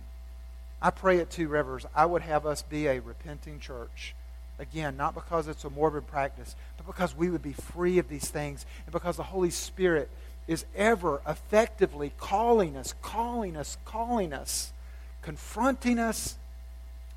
I 0.83 0.91
pray 0.91 1.21
at 1.21 1.31
Two 1.31 1.49
Rivers, 1.49 1.87
I 1.95 2.07
would 2.07 2.23
have 2.23 2.47
us 2.47 2.63
be 2.63 2.87
a 2.87 3.01
repenting 3.01 3.59
church. 3.61 4.15
Again, 4.59 4.97
not 4.97 5.15
because 5.15 5.49
it's 5.49 5.65
a 5.65 5.71
morbid 5.71 6.07
practice, 6.07 6.55
but 6.77 6.87
because 6.87 7.17
we 7.17 7.31
would 7.31 7.43
be 7.43 7.53
free 7.53 7.99
of 7.99 8.09
these 8.09 8.29
things 8.29 8.67
and 8.87 8.93
because 8.93 9.17
the 9.17 9.25
Holy 9.25 9.51
Spirit 9.51 10.11
is 10.47 10.65
ever 10.77 11.21
effectively 11.27 12.13
calling 12.19 12.77
us, 12.77 12.95
calling 13.03 13.57
us, 13.57 13.79
calling 13.85 14.33
us, 14.33 14.73
confronting 15.23 15.99
us, 15.99 16.37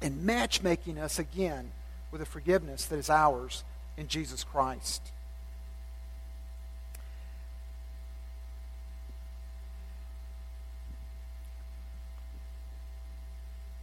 and 0.02 0.24
matchmaking 0.24 0.98
us 0.98 1.20
again 1.20 1.72
with 2.12 2.22
a 2.22 2.26
forgiveness 2.26 2.86
that 2.86 2.98
is 2.98 3.10
ours 3.10 3.64
in 3.98 4.08
Jesus 4.08 4.44
Christ. 4.44 5.02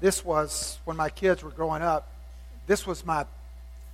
This 0.05 0.23
was, 0.23 0.79
when 0.85 0.99
my 0.99 1.09
kids 1.09 1.43
were 1.43 1.49
growing 1.49 1.81
up, 1.81 2.07
this 2.67 2.87
was 2.87 3.07
my 3.07 3.25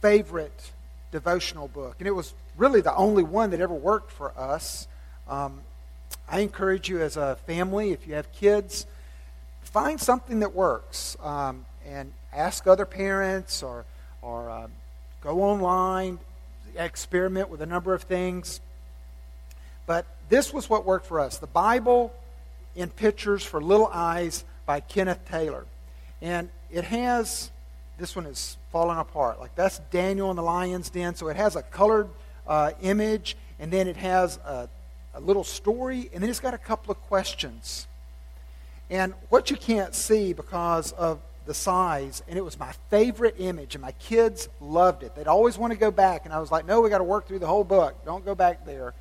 favorite 0.03 0.73
devotional 1.12 1.68
book. 1.68 1.94
And 2.01 2.09
it 2.09 2.11
was 2.11 2.35
really 2.57 2.81
the 2.81 2.92
only 2.96 3.23
one 3.23 3.51
that 3.51 3.61
ever 3.61 3.75
worked 3.75 4.11
for 4.11 4.37
us. 4.37 4.88
Um, 5.29 5.61
I 6.29 6.40
encourage 6.40 6.88
you 6.88 7.01
as 7.01 7.16
a 7.16 7.37
family, 7.46 7.92
if 7.92 8.09
you 8.09 8.14
have 8.14 8.33
kids, 8.33 8.87
find 9.62 10.01
something 10.01 10.40
that 10.40 10.53
works 10.53 11.16
um, 11.23 11.64
and 11.87 12.12
ask 12.33 12.66
other 12.66 12.87
parents 12.87 13.62
or, 13.62 13.85
or 14.20 14.51
uh, 14.51 14.66
go 15.20 15.42
online, 15.42 16.18
experiment 16.75 17.51
with 17.51 17.62
a 17.62 17.66
number 17.66 17.94
of 17.94 18.03
things. 18.03 18.61
But 19.87 20.07
this 20.29 20.53
was 20.53 20.68
what 20.68 20.85
worked 20.85 21.07
for 21.07 21.20
us 21.20 21.38
the 21.38 21.46
Bible 21.46 22.12
in 22.75 22.88
Pictures 22.88 23.44
for 23.44 23.62
Little 23.62 23.87
Eyes 23.87 24.44
by 24.66 24.81
Kenneth 24.81 25.25
Taylor. 25.31 25.66
And 26.22 26.48
it 26.70 26.85
has, 26.85 27.50
this 27.98 28.14
one 28.14 28.26
is 28.26 28.56
falling 28.72 28.98
apart. 28.98 29.40
Like 29.40 29.54
that's 29.54 29.78
Daniel 29.90 30.30
in 30.30 30.37
the 30.37 30.42
lion's 30.42 30.90
den. 30.90 31.14
So 31.14 31.28
it 31.28 31.37
has 31.37 31.56
a 31.56 31.62
colored 31.62 32.09
uh, 32.46 32.72
image, 32.83 33.37
and 33.59 33.72
then 33.72 33.88
it 33.88 33.96
has 33.96 34.37
a, 34.38 34.68
a 35.14 35.20
little 35.20 35.44
story, 35.44 36.11
and 36.12 36.22
then 36.22 36.30
it's 36.30 36.40
got 36.40 36.54
a 36.54 36.59
couple 36.59 36.90
of 36.90 37.00
questions. 37.02 37.87
And 38.90 39.14
what 39.28 39.50
you 39.50 39.56
can't 39.56 39.94
see 39.94 40.33
because 40.33 40.92
of 40.92 41.20
the 41.46 41.54
size, 41.54 42.22
and 42.28 42.37
it 42.37 42.44
was 42.44 42.59
my 42.59 42.72
favorite 42.90 43.37
image, 43.38 43.74
and 43.74 43.83
my 43.83 43.92
kids 43.92 44.48
loved 44.61 45.02
it. 45.02 45.14
They'd 45.14 45.26
always 45.26 45.56
want 45.56 45.72
to 45.72 45.78
go 45.78 45.90
back, 45.90 46.24
and 46.24 46.35
I 46.35 46.38
was 46.38 46.50
like, 46.50 46.66
no, 46.66 46.80
we 46.80 46.90
got 46.90 46.98
to 46.98 47.04
work 47.04 47.26
through 47.26 47.38
the 47.38 47.46
whole 47.46 47.64
book. 47.64 48.04
Don't 48.04 48.24
go 48.24 48.35
back 48.35 48.66
there. 48.66 48.94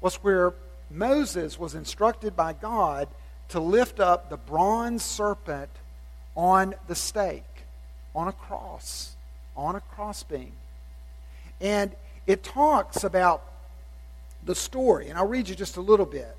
Was 0.00 0.16
where 0.16 0.54
Moses 0.90 1.58
was 1.58 1.74
instructed 1.74 2.36
by 2.36 2.52
God 2.54 3.08
to 3.48 3.60
lift 3.60 4.00
up 4.00 4.30
the 4.30 4.36
bronze 4.36 5.04
serpent 5.04 5.70
on 6.36 6.74
the 6.86 6.94
stake, 6.94 7.42
on 8.14 8.28
a 8.28 8.32
cross, 8.32 9.16
on 9.56 9.74
a 9.74 9.80
crossbeam. 9.80 10.52
And 11.60 11.92
it 12.26 12.44
talks 12.44 13.02
about 13.02 13.42
the 14.44 14.54
story, 14.54 15.08
and 15.08 15.18
I'll 15.18 15.26
read 15.26 15.48
you 15.48 15.54
just 15.54 15.76
a 15.76 15.80
little 15.80 16.06
bit. 16.06 16.36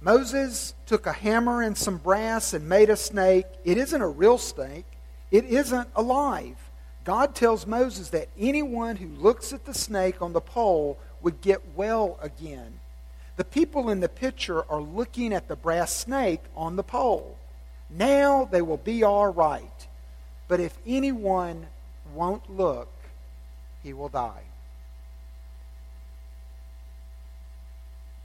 Moses 0.00 0.74
took 0.86 1.06
a 1.06 1.12
hammer 1.12 1.62
and 1.62 1.76
some 1.76 1.98
brass 1.98 2.54
and 2.54 2.68
made 2.68 2.88
a 2.88 2.96
snake. 2.96 3.44
It 3.64 3.76
isn't 3.76 4.00
a 4.00 4.08
real 4.08 4.38
snake, 4.38 4.86
it 5.30 5.44
isn't 5.44 5.88
alive. 5.94 6.56
God 7.04 7.34
tells 7.34 7.66
Moses 7.66 8.10
that 8.10 8.28
anyone 8.38 8.96
who 8.96 9.08
looks 9.08 9.52
at 9.52 9.64
the 9.64 9.74
snake 9.74 10.20
on 10.20 10.32
the 10.32 10.40
pole 10.40 10.98
would 11.22 11.40
get 11.40 11.60
well 11.74 12.18
again. 12.22 12.78
The 13.36 13.44
people 13.44 13.88
in 13.88 14.00
the 14.00 14.08
picture 14.08 14.62
are 14.70 14.82
looking 14.82 15.32
at 15.32 15.48
the 15.48 15.56
brass 15.56 15.94
snake 15.94 16.42
on 16.54 16.76
the 16.76 16.82
pole. 16.82 17.38
Now 17.90 18.48
they 18.50 18.62
will 18.62 18.76
be 18.76 19.02
all 19.02 19.28
right. 19.28 19.86
But 20.48 20.60
if 20.60 20.76
anyone 20.86 21.66
won't 22.14 22.48
look, 22.54 22.88
he 23.82 23.92
will 23.92 24.08
die. 24.08 24.42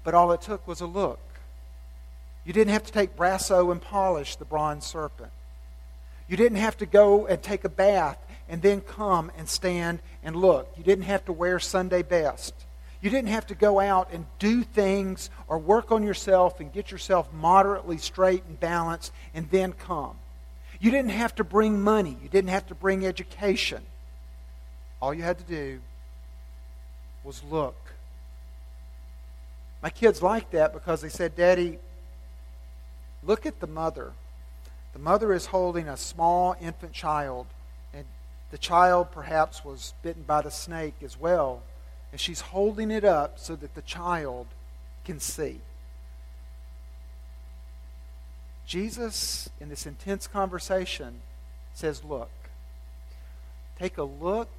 But 0.03 0.13
all 0.13 0.31
it 0.31 0.41
took 0.41 0.67
was 0.67 0.81
a 0.81 0.85
look. 0.85 1.19
You 2.45 2.53
didn't 2.53 2.73
have 2.73 2.83
to 2.83 2.91
take 2.91 3.15
brasso 3.15 3.71
and 3.71 3.81
polish 3.81 4.35
the 4.35 4.45
bronze 4.45 4.85
serpent. 4.85 5.31
You 6.27 6.37
didn't 6.37 6.59
have 6.59 6.77
to 6.77 6.85
go 6.85 7.25
and 7.25 7.41
take 7.41 7.63
a 7.63 7.69
bath 7.69 8.17
and 8.47 8.61
then 8.61 8.81
come 8.81 9.31
and 9.37 9.49
stand 9.49 9.99
and 10.23 10.35
look. 10.35 10.71
You 10.77 10.83
didn't 10.83 11.05
have 11.05 11.25
to 11.25 11.33
wear 11.33 11.59
Sunday 11.59 12.03
best. 12.03 12.53
You 13.05 13.11
didn't 13.11 13.29
have 13.29 13.45
to 13.47 13.53
go 13.55 13.79
out 13.79 14.09
and 14.11 14.25
do 14.39 14.63
things 14.63 15.29
or 15.47 15.59
work 15.59 15.91
on 15.91 16.01
yourself 16.01 16.59
and 16.59 16.73
get 16.73 16.89
yourself 16.89 17.31
moderately 17.31 17.99
straight 17.99 18.43
and 18.47 18.59
balanced 18.59 19.13
and 19.35 19.47
then 19.51 19.73
come. 19.73 20.15
You 20.79 20.89
didn't 20.89 21.11
have 21.11 21.35
to 21.35 21.43
bring 21.43 21.79
money. 21.79 22.17
You 22.23 22.29
didn't 22.29 22.49
have 22.49 22.65
to 22.65 22.73
bring 22.73 23.05
education. 23.05 23.83
All 24.99 25.13
you 25.13 25.21
had 25.21 25.37
to 25.37 25.43
do 25.43 25.81
was 27.23 27.43
look. 27.43 27.75
My 29.83 29.91
kids 29.91 30.23
liked 30.23 30.53
that 30.53 30.73
because 30.73 31.01
they 31.01 31.09
said, 31.09 31.35
Daddy, 31.35 31.77
look 33.21 33.45
at 33.45 33.59
the 33.59 33.67
mother. 33.67 34.13
The 34.93 34.99
mother 34.99 35.31
is 35.31 35.45
holding 35.45 35.87
a 35.87 35.95
small 35.95 36.55
infant 36.59 36.93
child, 36.93 37.45
and 37.93 38.05
the 38.49 38.57
child 38.57 39.11
perhaps 39.11 39.63
was 39.63 39.93
bitten 40.01 40.23
by 40.23 40.41
the 40.41 40.49
snake 40.49 40.95
as 41.03 41.19
well 41.19 41.61
and 42.15 42.19
she's 42.21 42.39
holding 42.39 42.91
it 42.91 43.03
up 43.03 43.37
so 43.37 43.57
that 43.57 43.75
the 43.75 43.81
child 43.81 44.47
can 45.03 45.19
see. 45.19 45.59
Jesus, 48.65 49.49
in 49.59 49.67
this 49.67 49.85
intense 49.85 50.25
conversation, 50.25 51.19
says, 51.73 52.05
Look. 52.05 52.31
take 53.77 53.97
a 53.97 54.03
look, 54.03 54.49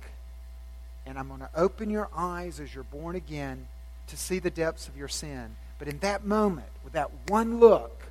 and 1.06 1.18
I'm 1.18 1.28
going 1.28 1.40
to 1.40 1.48
open 1.56 1.88
your 1.88 2.10
eyes 2.14 2.60
as 2.60 2.74
you're 2.74 2.84
born 2.84 3.16
again 3.16 3.68
to 4.08 4.18
see 4.18 4.38
the 4.38 4.50
depths 4.50 4.86
of 4.86 4.94
your 4.94 5.08
sin. 5.08 5.56
But 5.78 5.88
in 5.88 6.00
that 6.00 6.26
moment, 6.26 6.68
with 6.84 6.92
that 6.92 7.10
one 7.28 7.58
look, 7.58 8.02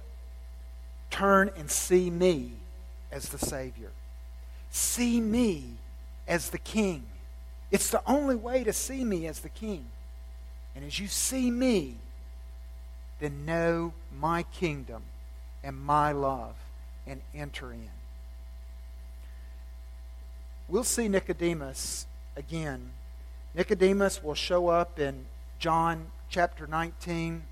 turn 1.11 1.51
and 1.55 1.69
see 1.69 2.09
me 2.09 2.53
as 3.11 3.29
the 3.29 3.37
Savior. 3.37 3.91
See 4.71 5.21
me 5.21 5.75
as 6.27 6.49
the 6.49 6.57
King. 6.57 7.03
It's 7.71 7.89
the 7.89 8.01
only 8.05 8.35
way 8.35 8.63
to 8.63 8.73
see 8.73 9.03
me 9.03 9.27
as 9.27 9.39
the 9.39 9.49
King. 9.49 9.85
And 10.75 10.85
as 10.85 10.99
you 10.99 11.07
see 11.07 11.49
me, 11.49 11.95
then 13.19 13.45
know 13.45 13.93
my 14.17 14.43
kingdom 14.43 15.03
and 15.63 15.77
my 15.77 16.11
love 16.11 16.55
and 17.07 17.21
enter 17.33 17.71
in. 17.71 17.89
We'll 20.67 20.83
see 20.83 21.07
Nicodemus 21.07 22.07
again. 22.35 22.91
Nicodemus 23.53 24.23
will 24.23 24.35
show 24.35 24.67
up 24.67 24.99
in 24.99 25.25
John 25.59 26.07
chapter 26.29 26.67
19, 26.67 27.43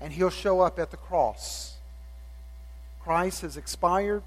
and 0.00 0.12
he'll 0.12 0.30
show 0.30 0.60
up 0.60 0.78
at 0.78 0.90
the 0.90 0.96
cross. 0.96 1.76
Christ 3.00 3.42
has 3.42 3.56
expired. 3.56 4.22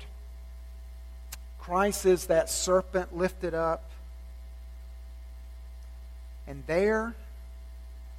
Christ 1.68 2.06
is 2.06 2.28
that 2.28 2.50
serpent 2.50 3.18
lifted 3.18 3.54
up. 3.54 3.84
And 6.48 6.64
there, 6.66 7.14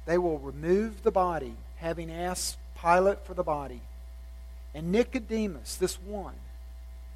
they 0.05 0.19
will 0.19 0.37
remove 0.37 1.01
the 1.01 1.09
body, 1.09 1.55
having 1.77 2.11
asked 2.11 2.59
Pilate 2.79 3.25
for 3.25 3.33
the 3.33 3.41
body. 3.41 3.81
And 4.75 4.91
Nicodemus, 4.91 5.77
this 5.77 5.95
one, 5.99 6.35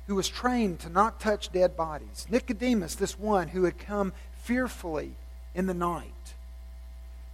who 0.07 0.15
was 0.15 0.27
trained 0.27 0.79
to 0.79 0.89
not 0.89 1.19
touch 1.19 1.51
dead 1.51 1.77
bodies, 1.77 2.25
Nicodemus, 2.31 2.95
this 2.95 3.19
one 3.19 3.49
who 3.49 3.65
had 3.65 3.77
come 3.77 4.11
fearfully 4.41 5.11
in 5.53 5.67
the 5.67 5.75
night, 5.75 6.33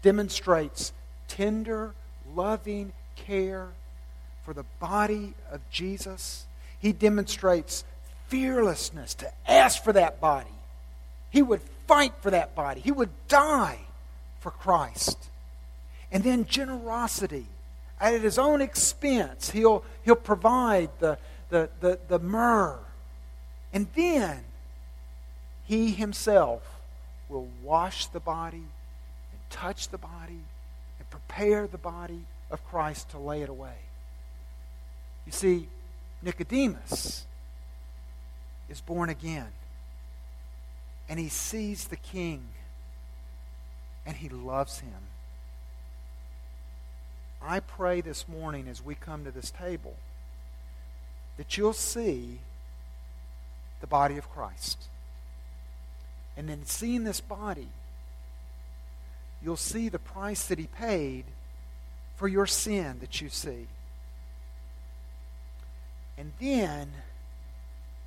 demonstrates 0.02 0.92
tender, 1.30 1.94
loving 2.36 2.92
care 3.16 3.70
for 4.44 4.54
the 4.54 4.66
body 4.82 5.36
of 5.50 5.62
Jesus. 5.72 6.48
He 6.80 6.92
demonstrates 6.92 7.86
fearlessness 8.30 9.14
to 9.16 9.32
ask 9.48 9.84
for 9.84 9.94
that 9.94 10.22
body. 10.22 10.50
He 11.30 11.42
would 11.42 11.62
fight 11.88 12.14
for 12.22 12.32
that 12.32 12.56
body, 12.56 12.82
he 12.82 12.92
would 12.92 13.10
die 13.28 13.80
for 14.40 14.52
Christ. 14.52 15.18
And 16.12 16.24
then 16.24 16.46
generosity. 16.46 17.46
At 18.02 18.22
his 18.22 18.40
own 18.40 18.62
expense, 18.62 19.50
he'll, 19.50 19.84
he'll 20.06 20.16
provide 20.16 20.90
the, 21.00 21.18
the, 21.50 21.70
the, 21.82 22.00
the 22.08 22.18
myrrh. 22.18 22.80
And 23.74 23.88
then 23.94 24.40
he 25.66 25.92
himself 25.92 26.64
will 27.28 27.48
wash 27.62 28.08
the 28.08 28.20
body 28.20 28.58
and 28.58 29.40
touch 29.50 29.90
the 29.90 29.98
body 29.98 30.42
and 30.98 31.10
prepare 31.10 31.68
the 31.68 31.78
body 31.78 32.22
of 32.50 32.66
Christ 32.66 33.10
to 33.12 33.20
lay 33.20 33.42
it 33.42 33.50
away. 33.50 33.78
You 35.26 35.32
see, 35.32 35.68
Nicodemus 36.24 37.26
is 38.70 38.82
born 38.82 39.10
again. 39.10 39.48
And 41.08 41.20
he 41.20 41.30
sees 41.30 41.88
the 41.88 41.96
king. 41.96 42.44
And 44.06 44.16
he 44.16 44.30
loves 44.30 44.80
him. 44.80 45.10
I 47.42 47.60
pray 47.60 48.02
this 48.02 48.28
morning 48.28 48.68
as 48.68 48.84
we 48.84 48.96
come 48.96 49.24
to 49.26 49.32
this 49.32 49.52
table 49.52 49.96
that 51.38 51.58
you'll 51.58 51.74
see 51.74 52.40
the 53.82 53.88
body 53.88 54.18
of 54.18 54.30
Christ. 54.30 54.78
And 56.36 56.50
then 56.50 56.66
seeing 56.66 57.06
this 57.06 57.22
body, 57.22 57.70
you'll 59.42 59.56
see 59.56 59.90
the 59.90 60.00
price 60.00 60.46
that 60.48 60.60
he 60.60 60.68
paid 60.68 61.26
for 62.18 62.28
your 62.28 62.46
sin 62.46 62.98
that 63.00 63.22
you 63.22 63.30
see. 63.30 63.68
And 66.18 66.34
then, 66.42 66.92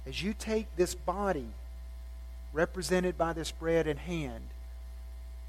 as 0.07 0.23
you 0.23 0.35
take 0.35 0.67
this 0.77 0.95
body 0.95 1.49
represented 2.53 3.17
by 3.17 3.33
this 3.33 3.51
bread 3.51 3.87
in 3.87 3.97
hand, 3.97 4.45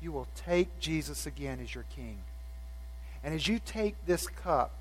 you 0.02 0.12
will 0.12 0.28
take 0.36 0.80
Jesus 0.80 1.26
again 1.26 1.60
as 1.62 1.74
your 1.74 1.86
king. 1.96 2.18
And 3.24 3.34
as 3.34 3.48
you 3.48 3.60
take 3.66 3.96
this 4.06 4.28
cup, 4.28 4.72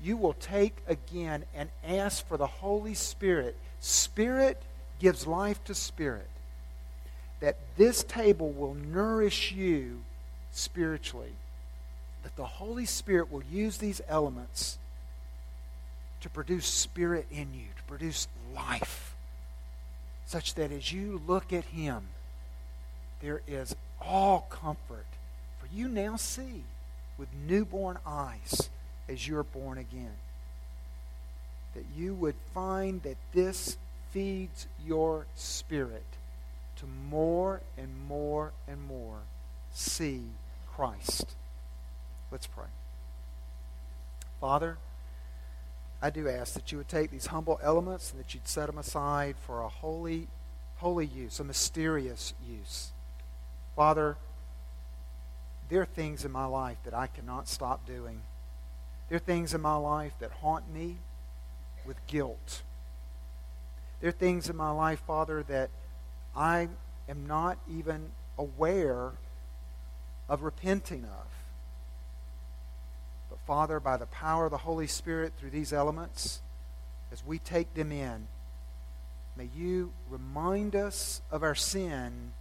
you 0.00 0.16
will 0.16 0.32
take 0.34 0.76
again 0.86 1.44
and 1.54 1.68
ask 1.84 2.26
for 2.26 2.36
the 2.36 2.46
Holy 2.46 2.94
Spirit. 2.94 3.56
Spirit 3.80 4.62
gives 5.00 5.26
life 5.26 5.62
to 5.64 5.74
spirit. 5.74 6.28
That 7.40 7.56
this 7.76 8.04
table 8.04 8.50
will 8.50 8.74
nourish 8.74 9.52
you 9.52 10.02
spiritually. 10.52 11.32
That 12.22 12.36
the 12.36 12.44
Holy 12.44 12.86
Spirit 12.86 13.30
will 13.30 13.42
use 13.50 13.78
these 13.78 14.00
elements 14.08 14.78
to 16.20 16.28
produce 16.28 16.66
spirit 16.66 17.26
in 17.30 17.54
you, 17.54 17.66
to 17.76 17.82
produce 17.84 18.28
life, 18.54 19.14
such 20.26 20.54
that 20.54 20.72
as 20.72 20.92
you 20.92 21.20
look 21.26 21.52
at 21.52 21.64
Him, 21.64 22.08
there 23.20 23.42
is 23.46 23.74
all 24.00 24.46
comfort. 24.50 25.06
For 25.60 25.66
you 25.74 25.88
now 25.88 26.16
see 26.16 26.64
with 27.16 27.28
newborn 27.46 27.98
eyes 28.06 28.70
as 29.08 29.26
you're 29.26 29.42
born 29.42 29.78
again. 29.78 30.16
That 31.74 31.84
you 31.96 32.14
would 32.14 32.36
find 32.54 33.02
that 33.02 33.16
this 33.32 33.76
feeds 34.10 34.66
your 34.86 35.26
spirit 35.34 36.04
to 36.76 36.84
more 37.10 37.60
and 37.76 37.88
more 38.08 38.52
and 38.66 38.80
more 38.86 39.18
see 39.72 40.22
Christ. 40.74 41.34
Let's 42.30 42.46
pray. 42.46 42.66
Father, 44.40 44.78
I 46.00 46.10
do 46.10 46.28
ask 46.28 46.54
that 46.54 46.70
you 46.70 46.78
would 46.78 46.88
take 46.88 47.10
these 47.10 47.26
humble 47.26 47.58
elements 47.62 48.12
and 48.12 48.20
that 48.20 48.32
you'd 48.32 48.46
set 48.46 48.66
them 48.66 48.78
aside 48.78 49.36
for 49.44 49.62
a 49.62 49.68
holy, 49.68 50.28
holy 50.76 51.06
use, 51.06 51.40
a 51.40 51.44
mysterious 51.44 52.34
use. 52.46 52.92
Father, 53.74 54.16
there 55.68 55.82
are 55.82 55.86
things 55.86 56.24
in 56.24 56.30
my 56.30 56.46
life 56.46 56.78
that 56.84 56.94
I 56.94 57.08
cannot 57.08 57.48
stop 57.48 57.84
doing. 57.86 58.22
There 59.08 59.16
are 59.16 59.20
things 59.20 59.54
in 59.54 59.60
my 59.60 59.76
life 59.76 60.12
that 60.20 60.30
haunt 60.30 60.72
me 60.72 60.96
with 61.84 61.96
guilt. 62.06 62.62
There 64.00 64.10
are 64.10 64.12
things 64.12 64.48
in 64.48 64.56
my 64.56 64.70
life, 64.70 65.00
Father, 65.06 65.42
that 65.44 65.70
I 66.36 66.68
am 67.08 67.26
not 67.26 67.58
even 67.68 68.10
aware 68.38 69.12
of 70.28 70.42
repenting 70.42 71.04
of. 71.04 71.37
Father, 73.48 73.80
by 73.80 73.96
the 73.96 74.04
power 74.04 74.44
of 74.44 74.50
the 74.50 74.58
Holy 74.58 74.86
Spirit 74.86 75.32
through 75.38 75.48
these 75.48 75.72
elements, 75.72 76.42
as 77.10 77.24
we 77.24 77.38
take 77.38 77.72
them 77.72 77.90
in, 77.90 78.28
may 79.38 79.48
you 79.56 79.90
remind 80.10 80.76
us 80.76 81.22
of 81.30 81.42
our 81.42 81.54
sin 81.54 82.32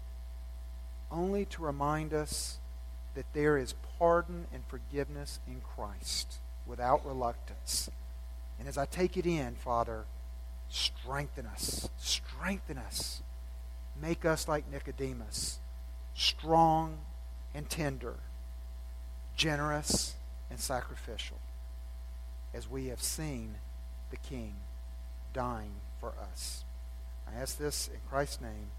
only 1.10 1.46
to 1.46 1.62
remind 1.62 2.14
us 2.14 2.58
that 3.16 3.24
there 3.32 3.58
is 3.58 3.74
pardon 3.98 4.48
and 4.54 4.64
forgiveness 4.68 5.40
in 5.48 5.62
Christ 5.62 6.40
without 6.66 7.06
reluctance. 7.06 7.90
And 8.60 8.68
as 8.68 8.78
I 8.78 8.86
take 8.86 9.16
it 9.16 9.26
in, 9.26 9.56
Father, 9.56 10.04
strengthen 10.68 11.46
us. 11.46 11.88
Strengthen 11.98 12.78
us. 12.78 13.22
Make 14.02 14.26
us 14.26 14.50
like 14.50 14.70
Nicodemus, 14.70 15.60
strong 16.14 16.98
and 17.56 17.70
tender, 17.70 18.16
generous 19.38 20.17
and 20.50 20.60
sacrificial 20.60 21.38
as 22.54 22.70
we 22.70 22.88
have 22.88 23.02
seen 23.02 23.56
the 24.10 24.18
King 24.18 24.56
dying 25.34 25.74
for 26.00 26.14
us. 26.32 26.64
I 27.28 27.40
ask 27.40 27.58
this 27.58 27.88
in 27.88 28.00
Christ's 28.10 28.42
name. 28.42 28.72